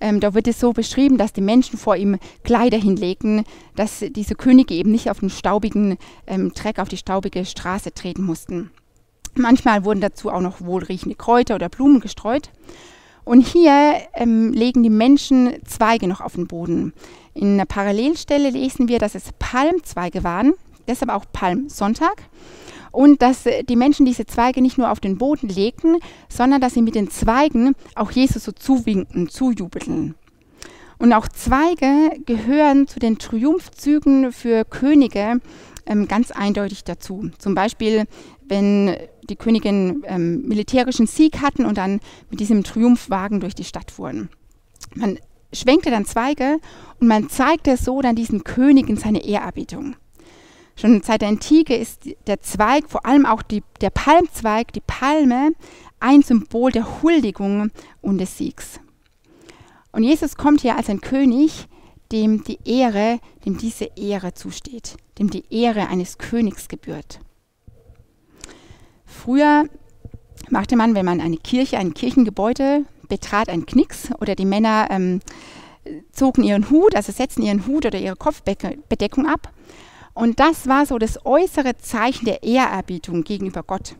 Ähm, 0.00 0.20
da 0.20 0.34
wird 0.34 0.48
es 0.48 0.58
so 0.58 0.72
beschrieben, 0.72 1.18
dass 1.18 1.34
die 1.34 1.40
Menschen 1.40 1.78
vor 1.78 1.94
ihm 1.94 2.16
Kleider 2.42 2.78
hinlegten, 2.78 3.44
dass 3.76 4.02
diese 4.10 4.34
Könige 4.34 4.74
eben 4.74 4.90
nicht 4.90 5.08
auf 5.10 5.20
den 5.20 5.30
staubigen 5.30 5.98
ähm, 6.26 6.52
Dreck, 6.54 6.80
auf 6.80 6.88
die 6.88 6.96
staubige 6.96 7.44
Straße 7.44 7.92
treten 7.92 8.24
mussten. 8.24 8.70
Manchmal 9.36 9.84
wurden 9.84 10.00
dazu 10.00 10.30
auch 10.30 10.40
noch 10.40 10.60
wohlriechende 10.60 11.16
Kräuter 11.16 11.56
oder 11.56 11.68
Blumen 11.68 12.00
gestreut. 12.00 12.50
Und 13.24 13.40
hier 13.40 13.94
ähm, 14.14 14.52
legen 14.52 14.82
die 14.82 14.90
Menschen 14.90 15.54
Zweige 15.64 16.06
noch 16.06 16.20
auf 16.20 16.34
den 16.34 16.46
Boden. 16.46 16.92
In 17.32 17.54
einer 17.54 17.64
Parallelstelle 17.64 18.50
lesen 18.50 18.88
wir, 18.88 18.98
dass 18.98 19.14
es 19.14 19.32
Palmzweige 19.38 20.22
waren, 20.24 20.52
deshalb 20.86 21.10
auch 21.10 21.24
Palmsonntag. 21.32 22.22
Und 22.92 23.22
dass 23.22 23.46
äh, 23.46 23.64
die 23.64 23.76
Menschen 23.76 24.06
diese 24.06 24.26
Zweige 24.26 24.60
nicht 24.60 24.78
nur 24.78 24.90
auf 24.90 25.00
den 25.00 25.18
Boden 25.18 25.48
legten, 25.48 25.96
sondern 26.28 26.60
dass 26.60 26.74
sie 26.74 26.82
mit 26.82 26.94
den 26.94 27.10
Zweigen 27.10 27.74
auch 27.94 28.10
Jesus 28.10 28.44
so 28.44 28.52
zuwinken, 28.52 29.28
zujubeln. 29.28 30.14
Und 30.98 31.12
auch 31.12 31.26
Zweige 31.26 32.10
gehören 32.24 32.86
zu 32.86 33.00
den 33.00 33.18
Triumphzügen 33.18 34.32
für 34.32 34.64
Könige 34.64 35.40
ähm, 35.86 36.08
ganz 36.08 36.30
eindeutig 36.30 36.84
dazu. 36.84 37.30
Zum 37.38 37.54
Beispiel, 37.54 38.04
wenn 38.48 38.96
die 39.28 39.36
Königin 39.36 40.02
ähm, 40.06 40.42
militärischen 40.42 41.06
Sieg 41.06 41.40
hatten 41.40 41.64
und 41.64 41.78
dann 41.78 42.00
mit 42.30 42.40
diesem 42.40 42.62
Triumphwagen 42.62 43.40
durch 43.40 43.54
die 43.54 43.64
Stadt 43.64 43.90
fuhren. 43.90 44.28
Man 44.94 45.18
schwenkte 45.52 45.90
dann 45.90 46.04
Zweige 46.04 46.58
und 47.00 47.08
man 47.08 47.28
zeigte 47.28 47.76
so 47.76 48.02
dann 48.02 48.16
diesen 48.16 48.44
Königen 48.44 48.96
seine 48.96 49.24
Ehrerbietung. 49.24 49.96
Schon 50.76 51.02
seit 51.02 51.22
der 51.22 51.28
Antike 51.28 51.76
ist 51.76 52.08
der 52.26 52.40
Zweig, 52.40 52.88
vor 52.88 53.06
allem 53.06 53.26
auch 53.26 53.42
die, 53.42 53.62
der 53.80 53.90
Palmzweig, 53.90 54.72
die 54.72 54.82
Palme, 54.84 55.52
ein 56.00 56.22
Symbol 56.22 56.72
der 56.72 57.02
Huldigung 57.02 57.70
und 58.02 58.18
des 58.18 58.36
Siegs. 58.36 58.80
Und 59.92 60.02
Jesus 60.02 60.36
kommt 60.36 60.62
hier 60.62 60.76
als 60.76 60.90
ein 60.90 61.00
König, 61.00 61.68
dem 62.10 62.42
die 62.42 62.58
Ehre, 62.64 63.20
dem 63.46 63.56
diese 63.56 63.88
Ehre 63.96 64.34
zusteht, 64.34 64.96
dem 65.18 65.30
die 65.30 65.44
Ehre 65.50 65.88
eines 65.88 66.18
Königs 66.18 66.68
gebührt. 66.68 67.20
Früher 69.14 69.64
machte 70.50 70.76
man, 70.76 70.94
wenn 70.94 71.06
man 71.06 71.20
eine 71.20 71.36
Kirche, 71.36 71.78
ein 71.78 71.94
Kirchengebäude 71.94 72.84
betrat, 73.08 73.48
einen 73.48 73.64
Knicks 73.64 74.10
oder 74.20 74.34
die 74.34 74.44
Männer 74.44 74.88
ähm, 74.90 75.20
zogen 76.12 76.42
ihren 76.42 76.68
Hut, 76.70 76.94
also 76.94 77.12
setzten 77.12 77.42
ihren 77.42 77.66
Hut 77.66 77.86
oder 77.86 77.98
ihre 77.98 78.16
Kopfbedeckung 78.16 79.26
ab. 79.26 79.52
Und 80.14 80.40
das 80.40 80.68
war 80.68 80.84
so 80.86 80.98
das 80.98 81.24
äußere 81.24 81.76
Zeichen 81.78 82.24
der 82.24 82.42
Ehrerbietung 82.42 83.24
gegenüber 83.24 83.62
Gott. 83.62 83.96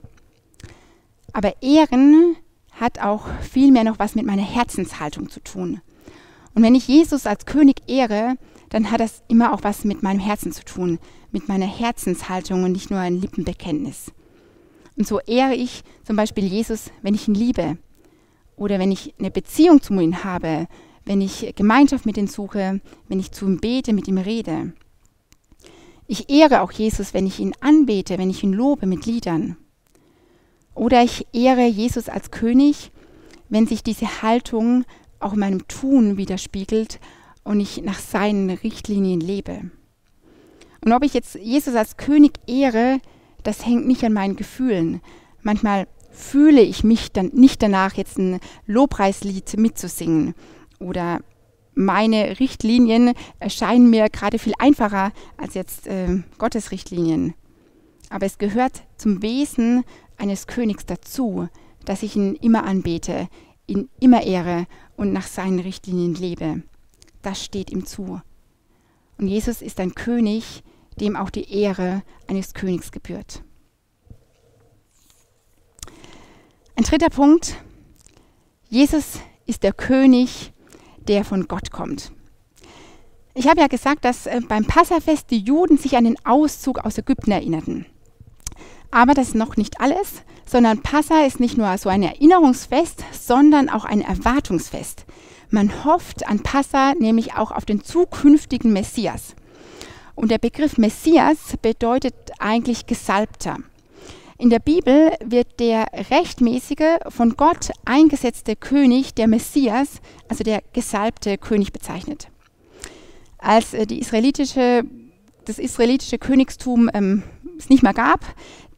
Aber 1.32 1.54
Ehren 1.62 2.36
hat 2.72 3.00
auch 3.00 3.26
viel 3.40 3.72
mehr 3.72 3.84
noch 3.84 3.98
was 3.98 4.14
mit 4.14 4.26
meiner 4.26 4.42
Herzenshaltung 4.42 5.28
zu 5.28 5.40
tun. 5.40 5.80
Und 6.54 6.62
wenn 6.62 6.74
ich 6.74 6.86
Jesus 6.86 7.26
als 7.26 7.46
König 7.46 7.82
ehre, 7.88 8.36
dann 8.68 8.90
hat 8.90 9.00
das 9.00 9.22
immer 9.28 9.52
auch 9.52 9.62
was 9.62 9.84
mit 9.84 10.02
meinem 10.02 10.20
Herzen 10.20 10.52
zu 10.52 10.64
tun, 10.64 10.98
mit 11.32 11.48
meiner 11.48 11.66
Herzenshaltung 11.66 12.64
und 12.64 12.72
nicht 12.72 12.90
nur 12.90 13.00
ein 13.00 13.20
Lippenbekenntnis. 13.20 14.12
Und 14.96 15.06
so 15.06 15.20
ehre 15.20 15.54
ich 15.54 15.82
zum 16.04 16.16
Beispiel 16.16 16.44
Jesus, 16.44 16.90
wenn 17.02 17.14
ich 17.14 17.28
ihn 17.28 17.34
liebe 17.34 17.78
oder 18.56 18.78
wenn 18.78 18.92
ich 18.92 19.14
eine 19.18 19.30
Beziehung 19.30 19.82
zu 19.82 19.92
ihm 19.94 20.24
habe, 20.24 20.68
wenn 21.04 21.20
ich 21.20 21.54
Gemeinschaft 21.56 22.06
mit 22.06 22.16
ihm 22.16 22.28
suche, 22.28 22.80
wenn 23.08 23.20
ich 23.20 23.32
zu 23.32 23.46
ihm 23.46 23.60
bete, 23.60 23.92
mit 23.92 24.08
ihm 24.08 24.18
rede. 24.18 24.72
Ich 26.06 26.30
ehre 26.30 26.60
auch 26.60 26.72
Jesus, 26.72 27.14
wenn 27.14 27.26
ich 27.26 27.40
ihn 27.40 27.54
anbete, 27.60 28.18
wenn 28.18 28.30
ich 28.30 28.42
ihn 28.42 28.52
lobe 28.52 28.86
mit 28.86 29.06
Liedern. 29.06 29.56
Oder 30.74 31.02
ich 31.02 31.26
ehre 31.32 31.66
Jesus 31.66 32.08
als 32.08 32.30
König, 32.30 32.90
wenn 33.48 33.66
sich 33.66 33.82
diese 33.82 34.22
Haltung 34.22 34.84
auch 35.20 35.34
in 35.34 35.40
meinem 35.40 35.68
Tun 35.68 36.16
widerspiegelt 36.16 37.00
und 37.42 37.60
ich 37.60 37.82
nach 37.82 37.98
seinen 37.98 38.50
Richtlinien 38.50 39.20
lebe. 39.20 39.70
Und 40.84 40.92
ob 40.92 41.02
ich 41.04 41.14
jetzt 41.14 41.36
Jesus 41.36 41.74
als 41.74 41.96
König 41.96 42.40
ehre, 42.46 43.00
das 43.44 43.64
hängt 43.64 43.86
nicht 43.86 44.02
an 44.02 44.12
meinen 44.12 44.36
Gefühlen. 44.36 45.00
Manchmal 45.42 45.86
fühle 46.10 46.62
ich 46.62 46.82
mich 46.82 47.12
dann 47.12 47.30
nicht 47.34 47.62
danach, 47.62 47.94
jetzt 47.94 48.18
ein 48.18 48.40
Lobpreislied 48.66 49.56
mitzusingen. 49.56 50.34
Oder 50.80 51.20
meine 51.74 52.40
Richtlinien 52.40 53.14
erscheinen 53.38 53.90
mir 53.90 54.08
gerade 54.08 54.38
viel 54.38 54.54
einfacher 54.58 55.12
als 55.36 55.54
jetzt 55.54 55.86
äh, 55.86 56.22
Gottes 56.38 56.70
Richtlinien. 56.70 57.34
Aber 58.10 58.26
es 58.26 58.38
gehört 58.38 58.82
zum 58.96 59.22
Wesen 59.22 59.84
eines 60.16 60.46
Königs 60.46 60.86
dazu, 60.86 61.48
dass 61.84 62.02
ich 62.02 62.16
ihn 62.16 62.34
immer 62.36 62.64
anbete, 62.64 63.28
ihn 63.66 63.88
immer 64.00 64.22
ehre 64.22 64.66
und 64.96 65.12
nach 65.12 65.26
seinen 65.26 65.58
Richtlinien 65.58 66.14
lebe. 66.14 66.62
Das 67.22 67.44
steht 67.44 67.70
ihm 67.70 67.86
zu. 67.86 68.20
Und 69.18 69.28
Jesus 69.28 69.62
ist 69.62 69.80
ein 69.80 69.94
König, 69.94 70.62
dem 71.00 71.16
auch 71.16 71.30
die 71.30 71.52
Ehre 71.52 72.02
eines 72.28 72.54
Königs 72.54 72.92
gebührt. 72.92 73.42
Ein 76.76 76.84
dritter 76.84 77.10
Punkt. 77.10 77.56
Jesus 78.68 79.20
ist 79.46 79.62
der 79.62 79.72
König, 79.72 80.52
der 81.06 81.24
von 81.24 81.46
Gott 81.46 81.70
kommt. 81.70 82.12
Ich 83.34 83.48
habe 83.48 83.60
ja 83.60 83.66
gesagt, 83.66 84.04
dass 84.04 84.26
äh, 84.26 84.40
beim 84.48 84.64
Passafest 84.64 85.30
die 85.30 85.38
Juden 85.38 85.76
sich 85.76 85.96
an 85.96 86.04
den 86.04 86.16
Auszug 86.24 86.78
aus 86.78 86.98
Ägypten 86.98 87.32
erinnerten. 87.32 87.86
Aber 88.90 89.14
das 89.14 89.28
ist 89.28 89.34
noch 89.34 89.56
nicht 89.56 89.80
alles, 89.80 90.22
sondern 90.46 90.82
Passa 90.82 91.24
ist 91.24 91.40
nicht 91.40 91.58
nur 91.58 91.76
so 91.78 91.88
ein 91.88 92.04
Erinnerungsfest, 92.04 93.02
sondern 93.12 93.68
auch 93.68 93.84
ein 93.84 94.02
Erwartungsfest. 94.02 95.04
Man 95.50 95.84
hofft 95.84 96.28
an 96.28 96.40
Passa 96.40 96.94
nämlich 96.94 97.34
auch 97.34 97.50
auf 97.50 97.64
den 97.64 97.82
zukünftigen 97.82 98.72
Messias. 98.72 99.34
Und 100.14 100.30
der 100.30 100.38
Begriff 100.38 100.78
Messias 100.78 101.56
bedeutet 101.60 102.14
eigentlich 102.38 102.86
Gesalbter. 102.86 103.58
In 104.38 104.50
der 104.50 104.58
Bibel 104.58 105.12
wird 105.24 105.60
der 105.60 105.86
rechtmäßige, 106.10 106.98
von 107.08 107.36
Gott 107.36 107.70
eingesetzte 107.84 108.56
König, 108.56 109.14
der 109.14 109.28
Messias, 109.28 110.00
also 110.28 110.42
der 110.42 110.62
gesalbte 110.72 111.38
König 111.38 111.72
bezeichnet. 111.72 112.28
Als 113.38 113.74
äh, 113.74 113.86
die 113.86 114.00
israelitische, 114.00 114.84
das 115.44 115.58
israelitische 115.58 116.18
Königstum 116.18 116.90
ähm, 116.94 117.22
es 117.58 117.68
nicht 117.68 117.82
mehr 117.82 117.94
gab, 117.94 118.20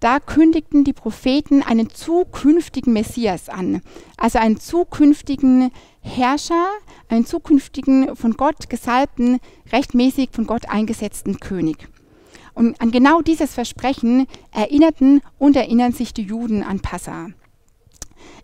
da 0.01 0.21
kündigten 0.21 0.85
die 0.85 0.93
Propheten 0.93 1.63
einen 1.63 1.89
zukünftigen 1.89 2.93
Messias 2.93 3.49
an, 3.49 3.81
also 4.19 4.39
einen 4.39 4.61
zukünftigen 4.61 5.71
Herrscher, 6.07 6.69
einen 7.09 7.27
zukünftigen 7.27 8.17
von 8.17 8.33
Gott 8.35 8.71
gesalbten, 8.71 9.41
rechtmäßig 9.73 10.31
von 10.33 10.47
Gott 10.47 10.69
eingesetzten 10.69 11.41
König. 11.41 11.89
Und 12.55 12.81
an 12.81 12.91
genau 12.91 13.21
dieses 13.21 13.53
Versprechen 13.53 14.27
erinnerten 14.53 15.21
und 15.39 15.57
erinnern 15.57 15.93
sich 15.93 16.15
die 16.15 16.23
Juden 16.23 16.63
an 16.63 16.81
Passa. 16.81 17.29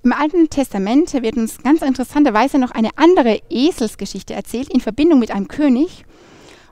Im 0.02 0.12
Alten 0.12 0.50
Testament 0.50 1.12
wird 1.14 1.37
uns 1.37 1.62
ganz 1.62 1.81
interessanterweise 1.81 2.59
noch 2.59 2.73
eine 2.73 2.90
andere 2.97 3.40
Eselsgeschichte 3.49 4.35
erzählt 4.35 4.69
in 4.69 4.81
Verbindung 4.81 5.19
mit 5.19 5.31
einem 5.31 5.49
König. 5.49 6.04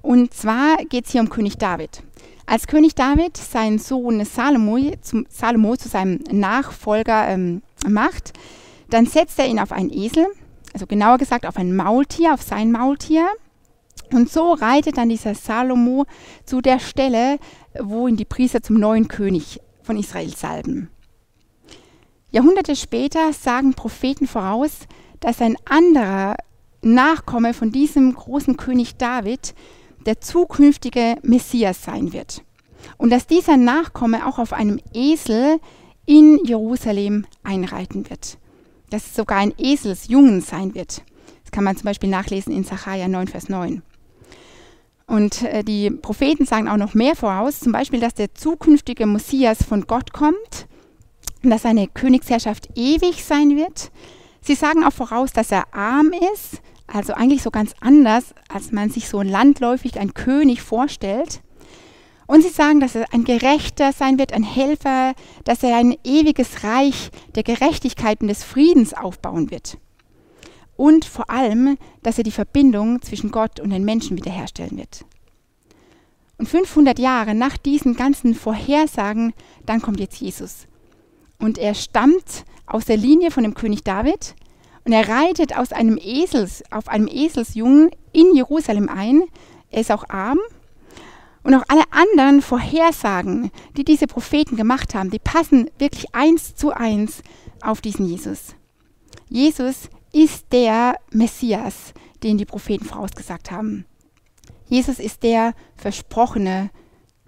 Und 0.03 0.35
zwar 0.35 0.77
geht 0.85 1.07
es 1.07 1.13
hier 1.13 1.21
um 1.21 1.31
König 1.31 1.57
David. 1.57 2.03
Als 2.47 2.67
König 2.67 2.97
David 2.97 3.37
seinen 3.37 3.79
Sohn 3.79 4.25
Salomo, 4.25 4.79
zum, 5.01 5.27
Salomo 5.31 5.77
zu 5.77 5.89
seinem 5.89 6.19
Nachfolger 6.31 7.29
ähm, 7.29 7.63
macht, 7.89 8.33
dann 8.91 9.07
setzt 9.07 9.39
er 9.39 9.47
ihn 9.47 9.61
auf 9.61 9.71
einen 9.71 9.91
Esel, 9.91 10.27
also 10.73 10.87
genauer 10.87 11.19
gesagt 11.19 11.47
auf 11.47 11.57
ein 11.57 11.75
Maultier, 11.75 12.35
auf 12.35 12.43
sein 12.43 12.73
Maultier. 12.73 13.27
Und 14.13 14.31
so 14.31 14.53
reitet 14.53 14.97
dann 14.97 15.09
dieser 15.09 15.35
Salomo 15.35 16.07
zu 16.45 16.61
der 16.61 16.81
Stelle, 16.81 17.39
wo 17.79 18.09
ihn 18.09 18.17
die 18.17 18.25
Priester 18.25 18.63
zum 18.63 18.77
neuen 18.77 19.09
König 19.09 19.61
von 19.83 19.97
Israel 19.97 20.35
salben. 20.35 20.91
Jahrhunderte 22.33 22.77
später 22.77 23.33
sagen 23.33 23.75
Propheten 23.75 24.27
voraus, 24.27 24.87
dass 25.21 25.41
ein 25.41 25.57
anderer 25.65 26.37
Nachkomme 26.83 27.55
von 27.55 27.73
diesem 27.73 28.15
großen 28.15 28.57
König 28.57 28.97
David 28.97 29.55
der 30.07 30.21
zukünftige 30.21 31.17
Messias 31.23 31.83
sein 31.83 32.13
wird. 32.13 32.43
Und 32.97 33.11
dass 33.11 33.27
dieser 33.27 33.57
Nachkomme 33.57 34.27
auch 34.27 34.39
auf 34.39 34.53
einem 34.53 34.81
Esel 34.95 35.61
in 36.07 36.39
Jerusalem 36.45 37.27
einreiten 37.43 38.09
wird. 38.09 38.39
Dass 38.91 39.07
es 39.07 39.17
sogar 39.17 39.39
ein 39.39 39.55
Eselsjungen 39.57 40.41
sein 40.41 40.75
wird. 40.75 41.03
Das 41.45 41.53
kann 41.53 41.65
man 41.65 41.77
zum 41.77 41.85
Beispiel 41.85 42.11
nachlesen 42.11 42.53
in 42.53 42.65
Sacharja 42.65 43.09
9, 43.09 43.29
Vers 43.29 43.49
9. 43.49 43.83
Und 45.07 45.43
äh, 45.43 45.65
die 45.65 45.91
Propheten 45.91 46.47
sagen 46.47 46.69
auch 46.69 46.77
noch 46.77 46.95
mehr 46.95 47.17
voraus, 47.17 47.59
zum 47.59 47.73
Beispiel, 47.73 47.99
dass 47.99 48.15
der 48.15 48.33
zukünftige 48.35 49.07
Messias 49.07 49.63
von 49.63 49.89
Gott 49.89 50.13
kommt 50.13 50.69
und 51.43 51.51
dass 51.51 51.63
seine 51.63 51.89
Königsherrschaft 51.89 52.69
ewig 52.77 53.25
sein 53.25 53.57
wird. 53.57 53.91
Sie 54.41 54.55
sagen 54.55 54.85
auch 54.85 54.93
voraus, 54.93 55.33
dass 55.33 55.51
er 55.51 55.75
arm 55.75 56.13
ist, 56.33 56.63
also 56.87 57.13
eigentlich 57.13 57.43
so 57.43 57.51
ganz 57.51 57.75
anders, 57.81 58.35
als 58.49 58.73
man 58.73 58.91
sich 58.91 59.09
so 59.09 59.23
landläufig 59.23 59.99
ein 59.99 60.15
König 60.15 60.63
vorstellt. 60.63 61.41
Und 62.31 62.43
sie 62.43 62.49
sagen, 62.51 62.79
dass 62.79 62.95
er 62.95 63.13
ein 63.13 63.25
Gerechter 63.25 63.93
sein 63.93 64.17
wird, 64.17 64.33
ein 64.33 64.45
Helfer, 64.45 65.15
dass 65.43 65.65
er 65.65 65.75
ein 65.75 65.97
ewiges 66.05 66.63
Reich 66.63 67.11
der 67.35 67.43
Gerechtigkeit 67.43 68.21
und 68.21 68.29
des 68.29 68.45
Friedens 68.45 68.95
aufbauen 68.95 69.51
wird. 69.51 69.79
Und 70.77 71.05
vor 71.05 71.29
allem, 71.29 71.77
dass 72.05 72.19
er 72.19 72.23
die 72.23 72.31
Verbindung 72.31 73.03
zwischen 73.03 73.33
Gott 73.33 73.59
und 73.59 73.71
den 73.71 73.85
Menschen 73.85 74.17
wiederherstellen 74.17 74.79
wird. 74.79 75.05
Und 76.39 76.49
500 76.49 77.01
Jahre 77.01 77.35
nach 77.35 77.57
diesen 77.57 77.97
ganzen 77.97 78.37
Vorhersagen, 78.37 79.33
dann 79.67 79.83
kommt 79.83 79.99
jetzt 79.99 80.21
Jesus. 80.21 80.69
Und 81.41 81.59
er 81.59 81.75
stammt 81.75 82.45
aus 82.65 82.85
der 82.85 82.97
Linie 82.97 83.33
von 83.33 83.43
dem 83.43 83.55
König 83.55 83.83
David, 83.83 84.37
und 84.85 84.93
er 84.93 85.09
reitet 85.09 85.59
aus 85.59 85.73
einem 85.73 85.99
Esels, 86.01 86.63
auf 86.71 86.87
einem 86.87 87.09
Eselsjungen 87.09 87.91
in 88.13 88.37
Jerusalem 88.37 88.89
ein. 88.89 89.25
Er 89.71 89.81
ist 89.81 89.91
auch 89.91 90.09
arm. 90.09 90.39
Und 91.43 91.55
auch 91.55 91.65
alle 91.69 91.85
anderen 91.91 92.43
Vorhersagen, 92.43 93.51
die 93.77 93.85
diese 93.85 94.07
Propheten 94.07 94.57
gemacht 94.57 94.95
haben, 94.95 95.11
die 95.11 95.19
passen 95.19 95.71
wirklich 95.79 96.15
eins 96.15 96.55
zu 96.55 96.73
eins 96.73 97.23
auf 97.63 97.81
diesen 97.81 98.07
Jesus. 98.07 98.55
Jesus 99.29 99.89
ist 100.13 100.47
der 100.53 100.97
Messias, 101.13 101.95
den 102.23 102.37
die 102.37 102.45
Propheten 102.45 102.85
vorausgesagt 102.85 103.51
haben. 103.51 103.87
Jesus 104.69 104.99
ist 104.99 105.23
der 105.23 105.55
versprochene 105.77 106.71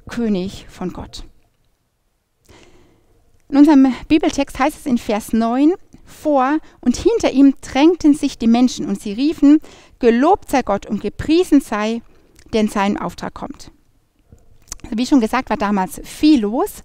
König 0.09 0.67
von 0.69 0.93
Gott. 0.93 1.25
In 3.49 3.59
unserem 3.59 3.93
Bibeltext 4.09 4.59
heißt 4.59 4.79
es 4.79 4.87
in 4.87 4.99
Vers 4.99 5.33
9, 5.33 5.75
vor 6.05 6.59
und 6.81 6.97
hinter 6.97 7.33
ihm 7.33 7.55
drängten 7.61 8.15
sich 8.15 8.39
die 8.39 8.47
Menschen 8.47 8.87
und 8.87 9.01
sie 9.01 9.13
riefen, 9.13 9.59
Gelobt 9.99 10.51
sei 10.51 10.63
Gott 10.63 10.87
und 10.87 11.01
gepriesen 11.01 11.61
sei, 11.61 12.03
der 12.53 12.63
in 12.63 12.69
seinen 12.69 12.97
Auftrag 12.97 13.35
kommt. 13.35 13.71
Wie 14.97 15.07
schon 15.07 15.21
gesagt, 15.21 15.51
war 15.51 15.57
damals 15.57 16.01
viel 16.05 16.41
los 16.41 16.83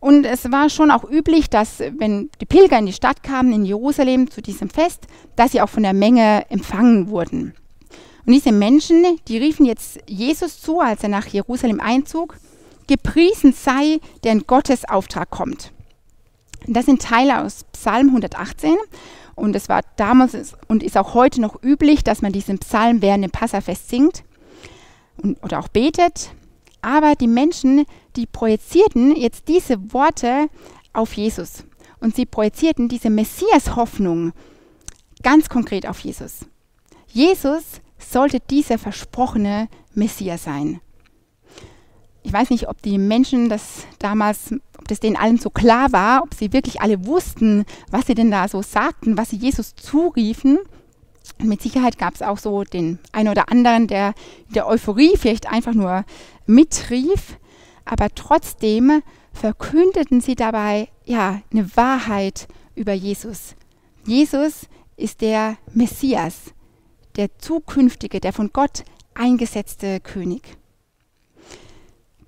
und 0.00 0.24
es 0.24 0.50
war 0.50 0.68
schon 0.68 0.90
auch 0.90 1.08
üblich, 1.08 1.48
dass 1.48 1.78
wenn 1.78 2.28
die 2.40 2.44
Pilger 2.44 2.76
in 2.76 2.86
die 2.86 2.92
Stadt 2.92 3.22
kamen, 3.22 3.52
in 3.52 3.64
Jerusalem 3.64 4.30
zu 4.30 4.42
diesem 4.42 4.68
Fest, 4.68 5.06
dass 5.36 5.52
sie 5.52 5.60
auch 5.60 5.68
von 5.68 5.84
der 5.84 5.92
Menge 5.92 6.44
empfangen 6.50 7.08
wurden. 7.08 7.54
Und 8.26 8.32
diese 8.32 8.50
Menschen, 8.50 9.04
die 9.28 9.38
riefen 9.38 9.64
jetzt 9.64 10.00
Jesus 10.08 10.60
zu, 10.60 10.80
als 10.80 11.04
er 11.04 11.08
nach 11.08 11.28
Jerusalem 11.28 11.80
einzog, 11.80 12.36
gepriesen 12.88 13.52
sei, 13.52 14.00
der 14.24 14.32
in 14.32 14.46
Gottes 14.46 14.84
Auftrag 14.84 15.30
kommt. 15.30 15.72
Das 16.66 16.86
sind 16.86 17.00
Teile 17.00 17.40
aus 17.40 17.64
Psalm 17.72 18.08
118 18.08 18.74
und 19.36 19.54
es 19.54 19.68
war 19.68 19.82
damals 19.96 20.54
und 20.66 20.82
ist 20.82 20.96
auch 20.96 21.14
heute 21.14 21.40
noch 21.40 21.62
üblich, 21.62 22.02
dass 22.04 22.22
man 22.22 22.32
diesen 22.32 22.58
Psalm 22.58 23.02
während 23.02 23.22
dem 23.22 23.30
Passafest 23.30 23.88
singt 23.88 24.24
und, 25.22 25.42
oder 25.44 25.60
auch 25.60 25.68
betet. 25.68 26.30
Aber 26.82 27.14
die 27.14 27.28
Menschen, 27.28 27.86
die 28.16 28.26
projizierten 28.26 29.16
jetzt 29.16 29.48
diese 29.48 29.92
Worte 29.92 30.48
auf 30.92 31.14
Jesus 31.14 31.64
und 32.00 32.16
sie 32.16 32.26
projizierten 32.26 32.88
diese 32.88 33.10
Messias-Hoffnung 33.10 34.32
ganz 35.22 35.48
konkret 35.48 35.86
auf 35.86 36.00
Jesus. 36.00 36.40
Jesus 37.06 37.62
sollte 37.98 38.40
dieser 38.40 38.78
versprochene 38.78 39.68
Messias 39.94 40.44
sein. 40.44 40.80
Ich 42.24 42.32
weiß 42.32 42.50
nicht, 42.50 42.68
ob 42.68 42.82
die 42.82 42.98
Menschen 42.98 43.48
das 43.48 43.86
damals 43.98 44.52
ob 44.82 44.88
das 44.88 44.98
denen 44.98 45.16
allen 45.16 45.38
so 45.38 45.48
klar 45.48 45.92
war, 45.92 46.24
ob 46.24 46.34
sie 46.34 46.52
wirklich 46.52 46.80
alle 46.80 47.06
wussten, 47.06 47.64
was 47.92 48.06
sie 48.06 48.16
denn 48.16 48.32
da 48.32 48.48
so 48.48 48.62
sagten, 48.62 49.16
was 49.16 49.30
sie 49.30 49.36
Jesus 49.36 49.76
zuriefen. 49.76 50.58
Mit 51.38 51.62
Sicherheit 51.62 51.98
gab 51.98 52.14
es 52.14 52.22
auch 52.22 52.38
so 52.38 52.64
den 52.64 52.98
einen 53.12 53.28
oder 53.28 53.50
anderen, 53.50 53.86
der 53.86 54.14
der 54.48 54.66
Euphorie 54.66 55.16
vielleicht 55.16 55.48
einfach 55.50 55.74
nur 55.74 56.04
mitrief, 56.46 57.38
aber 57.84 58.08
trotzdem 58.14 59.02
verkündeten 59.32 60.20
sie 60.20 60.34
dabei 60.34 60.88
ja 61.04 61.42
eine 61.52 61.76
Wahrheit 61.76 62.48
über 62.74 62.92
Jesus. 62.92 63.54
Jesus 64.06 64.66
ist 64.96 65.20
der 65.20 65.56
Messias, 65.72 66.52
der 67.16 67.38
zukünftige, 67.38 68.20
der 68.20 68.32
von 68.32 68.50
Gott 68.52 68.84
eingesetzte 69.14 70.00
König. 70.00 70.56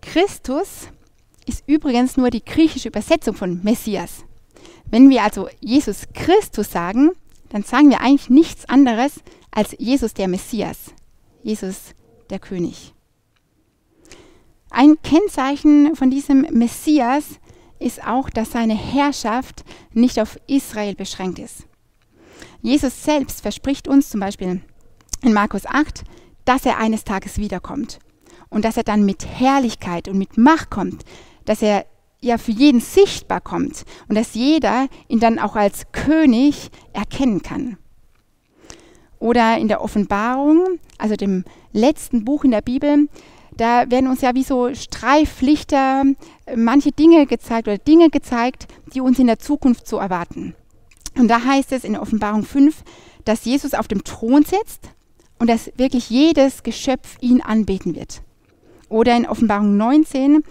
Christus 0.00 0.88
ist 1.46 1.64
übrigens 1.66 2.16
nur 2.16 2.30
die 2.30 2.44
griechische 2.44 2.88
Übersetzung 2.88 3.34
von 3.34 3.62
Messias. 3.62 4.24
Wenn 4.86 5.10
wir 5.10 5.22
also 5.22 5.48
Jesus 5.60 6.06
Christus 6.14 6.70
sagen, 6.70 7.10
dann 7.54 7.62
sagen 7.62 7.88
wir 7.88 8.00
eigentlich 8.00 8.30
nichts 8.30 8.68
anderes 8.68 9.20
als 9.52 9.76
Jesus 9.78 10.12
der 10.12 10.26
Messias, 10.26 10.92
Jesus 11.44 11.94
der 12.28 12.40
König. 12.40 12.92
Ein 14.70 14.96
Kennzeichen 15.04 15.94
von 15.94 16.10
diesem 16.10 16.40
Messias 16.50 17.38
ist 17.78 18.04
auch, 18.04 18.28
dass 18.28 18.50
seine 18.50 18.74
Herrschaft 18.74 19.64
nicht 19.92 20.18
auf 20.18 20.36
Israel 20.48 20.96
beschränkt 20.96 21.38
ist. 21.38 21.68
Jesus 22.60 23.04
selbst 23.04 23.42
verspricht 23.42 23.86
uns 23.86 24.10
zum 24.10 24.18
Beispiel 24.18 24.60
in 25.22 25.32
Markus 25.32 25.64
8, 25.64 26.02
dass 26.44 26.66
er 26.66 26.78
eines 26.78 27.04
Tages 27.04 27.38
wiederkommt 27.38 28.00
und 28.50 28.64
dass 28.64 28.76
er 28.76 28.82
dann 28.82 29.06
mit 29.06 29.24
Herrlichkeit 29.24 30.08
und 30.08 30.18
mit 30.18 30.36
Macht 30.38 30.70
kommt, 30.70 31.04
dass 31.44 31.62
er 31.62 31.86
ja 32.24 32.38
für 32.38 32.52
jeden 32.52 32.80
sichtbar 32.80 33.40
kommt 33.40 33.84
und 34.08 34.16
dass 34.16 34.34
jeder 34.34 34.88
ihn 35.08 35.20
dann 35.20 35.38
auch 35.38 35.56
als 35.56 35.92
König 35.92 36.70
erkennen 36.92 37.42
kann. 37.42 37.76
Oder 39.18 39.58
in 39.58 39.68
der 39.68 39.80
Offenbarung, 39.80 40.78
also 40.98 41.16
dem 41.16 41.44
letzten 41.72 42.24
Buch 42.24 42.44
in 42.44 42.50
der 42.50 42.60
Bibel, 42.60 43.08
da 43.56 43.90
werden 43.90 44.08
uns 44.08 44.20
ja 44.20 44.34
wie 44.34 44.42
so 44.42 44.74
Streiflichter 44.74 46.04
äh, 46.46 46.56
manche 46.56 46.90
Dinge 46.90 47.26
gezeigt 47.26 47.68
oder 47.68 47.78
Dinge 47.78 48.10
gezeigt, 48.10 48.66
die 48.92 49.00
uns 49.00 49.18
in 49.18 49.28
der 49.28 49.38
Zukunft 49.38 49.86
so 49.86 49.98
erwarten. 49.98 50.54
Und 51.16 51.28
da 51.28 51.44
heißt 51.44 51.72
es 51.72 51.84
in 51.84 51.96
Offenbarung 51.96 52.42
5, 52.42 52.82
dass 53.24 53.44
Jesus 53.44 53.74
auf 53.74 53.86
dem 53.86 54.02
Thron 54.02 54.42
sitzt 54.42 54.90
und 55.38 55.48
dass 55.48 55.70
wirklich 55.76 56.10
jedes 56.10 56.62
Geschöpf 56.62 57.16
ihn 57.20 57.40
anbeten 57.40 57.94
wird. 57.94 58.22
Oder 58.88 59.16
in 59.16 59.26
Offenbarung 59.26 59.76
19, 59.76 60.42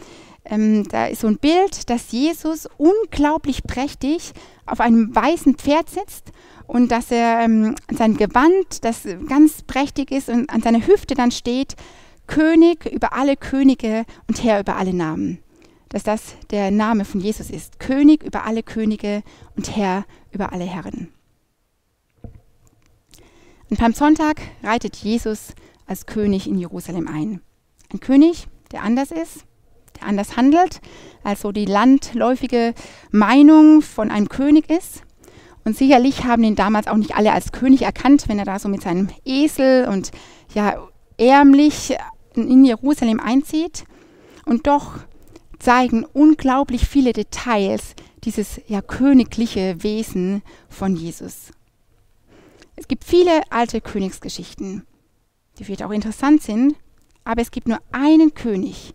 ähm, 0.46 0.88
da 0.90 1.08
ist 1.08 1.22
so 1.22 1.28
ein 1.28 1.38
Bild, 1.38 1.90
dass 1.90 2.12
Jesus 2.12 2.68
unglaublich 2.78 3.64
prächtig 3.64 4.34
auf 4.66 4.80
einem 4.80 5.16
weißen 5.16 5.56
Pferd 5.56 5.90
sitzt 5.90 6.32
und 6.68 6.92
dass 6.92 7.12
er 7.12 7.42
ähm, 7.42 7.76
an 7.88 7.98
seinem 7.98 8.18
Gewand, 8.18 8.84
das 8.84 9.08
ganz 9.28 9.62
prächtig 9.62 10.12
ist 10.12 10.30
und 10.30 10.50
an 10.50 10.62
seiner 10.62 10.86
Hüfte 10.86 11.16
dann 11.16 11.32
steht, 11.32 11.76
König 12.28 12.86
über 12.86 13.14
alle 13.14 13.36
Könige 13.38 14.06
und 14.28 14.44
Herr 14.44 14.60
über 14.60 14.76
alle 14.76 14.94
Namen. 14.94 15.40
Dass 15.90 16.04
das 16.04 16.36
der 16.50 16.72
Name 16.72 17.06
von 17.06 17.22
Jesus 17.22 17.50
ist. 17.50 17.80
König 17.80 18.24
über 18.24 18.46
alle 18.46 18.64
Könige 18.64 19.24
und 19.56 19.76
Herr 19.76 20.06
über 20.32 20.52
alle 20.52 20.64
Herren. 20.64 21.10
Und 23.70 23.80
beim 23.80 23.94
Sonntag 23.94 24.42
reitet 24.64 24.96
Jesus 24.98 25.54
als 25.86 26.06
König 26.06 26.48
in 26.48 26.58
Jerusalem 26.58 27.08
ein. 27.08 27.42
Ein 27.92 28.00
König, 28.00 28.48
der 28.72 28.84
anders 28.84 29.12
ist, 29.12 29.46
anders 30.04 30.38
handelt, 30.38 30.82
als 31.24 31.42
so 31.42 31.52
die 31.52 31.66
landläufige 31.66 32.74
Meinung 33.12 33.82
von 33.82 34.12
einem 34.12 34.30
König 34.30 34.70
ist. 34.70 35.04
Und 35.66 35.78
sicherlich 35.78 36.26
haben 36.26 36.44
ihn 36.44 36.56
damals 36.56 36.88
auch 36.88 36.98
nicht 36.98 37.16
alle 37.16 37.32
als 37.32 37.52
König 37.52 37.84
erkannt, 37.84 38.28
wenn 38.28 38.40
er 38.40 38.46
da 38.46 38.60
so 38.60 38.68
mit 38.68 38.82
seinem 38.82 39.10
Esel 39.24 39.88
und 39.88 40.12
ja 40.54 40.76
ärmlich 41.18 41.96
in 42.36 42.66
Jerusalem 42.66 43.20
einzieht. 43.20 43.86
Und 44.46 44.68
doch 44.68 45.00
zeigen 45.60 46.04
unglaublich 46.04 46.88
viele 46.88 47.14
Details 47.14 47.96
dieses 48.26 48.60
ja 48.68 48.82
königliche 48.82 49.82
Wesen 49.84 50.42
von 50.70 50.96
Jesus. 50.96 51.52
Es 52.76 52.88
gibt 52.88 53.04
viele 53.04 53.42
alte 53.50 53.82
Königsgeschichten, 53.82 54.86
die 55.58 55.64
vielleicht 55.64 55.84
auch 55.84 55.92
interessant 55.92 56.42
sind, 56.42 56.76
aber 57.24 57.42
es 57.42 57.52
gibt 57.52 57.68
nur 57.68 57.80
einen 57.92 58.34
König, 58.34 58.94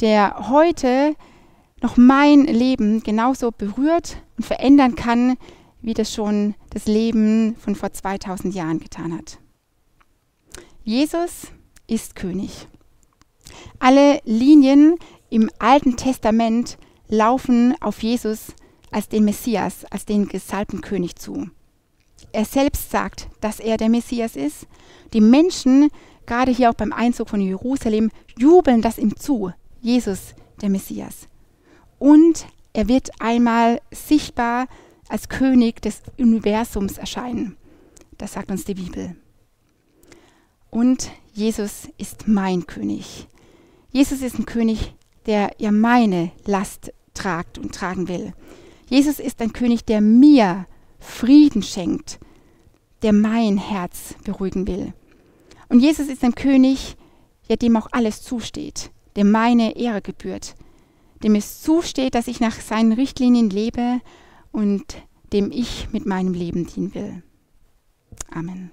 der 0.00 0.48
heute 0.48 1.14
noch 1.82 1.96
mein 1.96 2.44
Leben 2.44 3.02
genauso 3.02 3.50
berührt 3.50 4.22
und 4.36 4.44
verändern 4.44 4.94
kann, 4.94 5.36
wie 5.82 5.94
das 5.94 6.12
schon 6.12 6.54
das 6.70 6.86
Leben 6.86 7.56
von 7.56 7.74
vor 7.74 7.92
2000 7.92 8.54
Jahren 8.54 8.80
getan 8.80 9.16
hat. 9.16 9.38
Jesus 10.84 11.48
ist 11.86 12.14
König. 12.14 12.68
Alle 13.78 14.20
Linien 14.24 14.96
im 15.30 15.50
Alten 15.58 15.96
Testament 15.96 16.78
laufen 17.08 17.74
auf 17.80 18.02
Jesus 18.02 18.54
als 18.90 19.08
den 19.08 19.24
Messias, 19.24 19.84
als 19.86 20.04
den 20.04 20.28
gesalbten 20.28 20.80
König 20.80 21.16
zu. 21.16 21.48
Er 22.32 22.44
selbst 22.44 22.90
sagt, 22.90 23.28
dass 23.40 23.60
er 23.60 23.76
der 23.76 23.88
Messias 23.88 24.36
ist. 24.36 24.66
Die 25.12 25.20
Menschen, 25.20 25.90
gerade 26.26 26.52
hier 26.52 26.70
auch 26.70 26.74
beim 26.74 26.92
Einzug 26.92 27.28
von 27.28 27.40
Jerusalem, 27.40 28.10
jubeln 28.38 28.82
das 28.82 28.98
ihm 28.98 29.16
zu. 29.16 29.52
Jesus, 29.80 30.34
der 30.60 30.68
Messias. 30.70 31.28
Und 31.98 32.46
er 32.72 32.88
wird 32.88 33.10
einmal 33.20 33.80
sichtbar 33.90 34.66
als 35.08 35.28
König 35.28 35.82
des 35.82 36.02
Universums 36.18 36.98
erscheinen. 36.98 37.56
Das 38.16 38.34
sagt 38.34 38.50
uns 38.50 38.64
die 38.64 38.74
Bibel. 38.74 39.16
Und 40.70 41.10
Jesus 41.32 41.88
ist 41.98 42.28
mein 42.28 42.66
König. 42.66 43.26
Jesus 43.90 44.22
ist 44.22 44.38
ein 44.38 44.46
König, 44.46 44.94
der 45.26 45.52
ja 45.58 45.72
meine 45.72 46.30
Last 46.44 46.92
tragt 47.14 47.58
und 47.58 47.74
tragen 47.74 48.08
will. 48.08 48.32
Jesus 48.88 49.18
ist 49.18 49.40
ein 49.40 49.52
König, 49.52 49.84
der 49.84 50.00
mir 50.00 50.66
Frieden 50.98 51.62
schenkt, 51.62 52.20
der 53.02 53.12
mein 53.12 53.56
Herz 53.56 54.14
beruhigen 54.24 54.66
will. 54.66 54.92
Und 55.68 55.80
Jesus 55.80 56.08
ist 56.08 56.22
ein 56.24 56.34
König, 56.34 56.96
ja, 57.48 57.56
dem 57.56 57.76
auch 57.76 57.88
alles 57.90 58.22
zusteht, 58.22 58.90
dem 59.16 59.30
meine 59.30 59.76
Ehre 59.76 60.02
gebührt, 60.02 60.54
dem 61.22 61.34
es 61.34 61.62
zusteht, 61.62 62.14
dass 62.14 62.28
ich 62.28 62.40
nach 62.40 62.60
seinen 62.60 62.92
Richtlinien 62.92 63.50
lebe 63.50 64.00
und 64.52 64.84
dem 65.32 65.50
ich 65.52 65.88
mit 65.92 66.06
meinem 66.06 66.34
Leben 66.34 66.66
dienen 66.66 66.94
will. 66.94 67.22
Amen. 68.30 68.70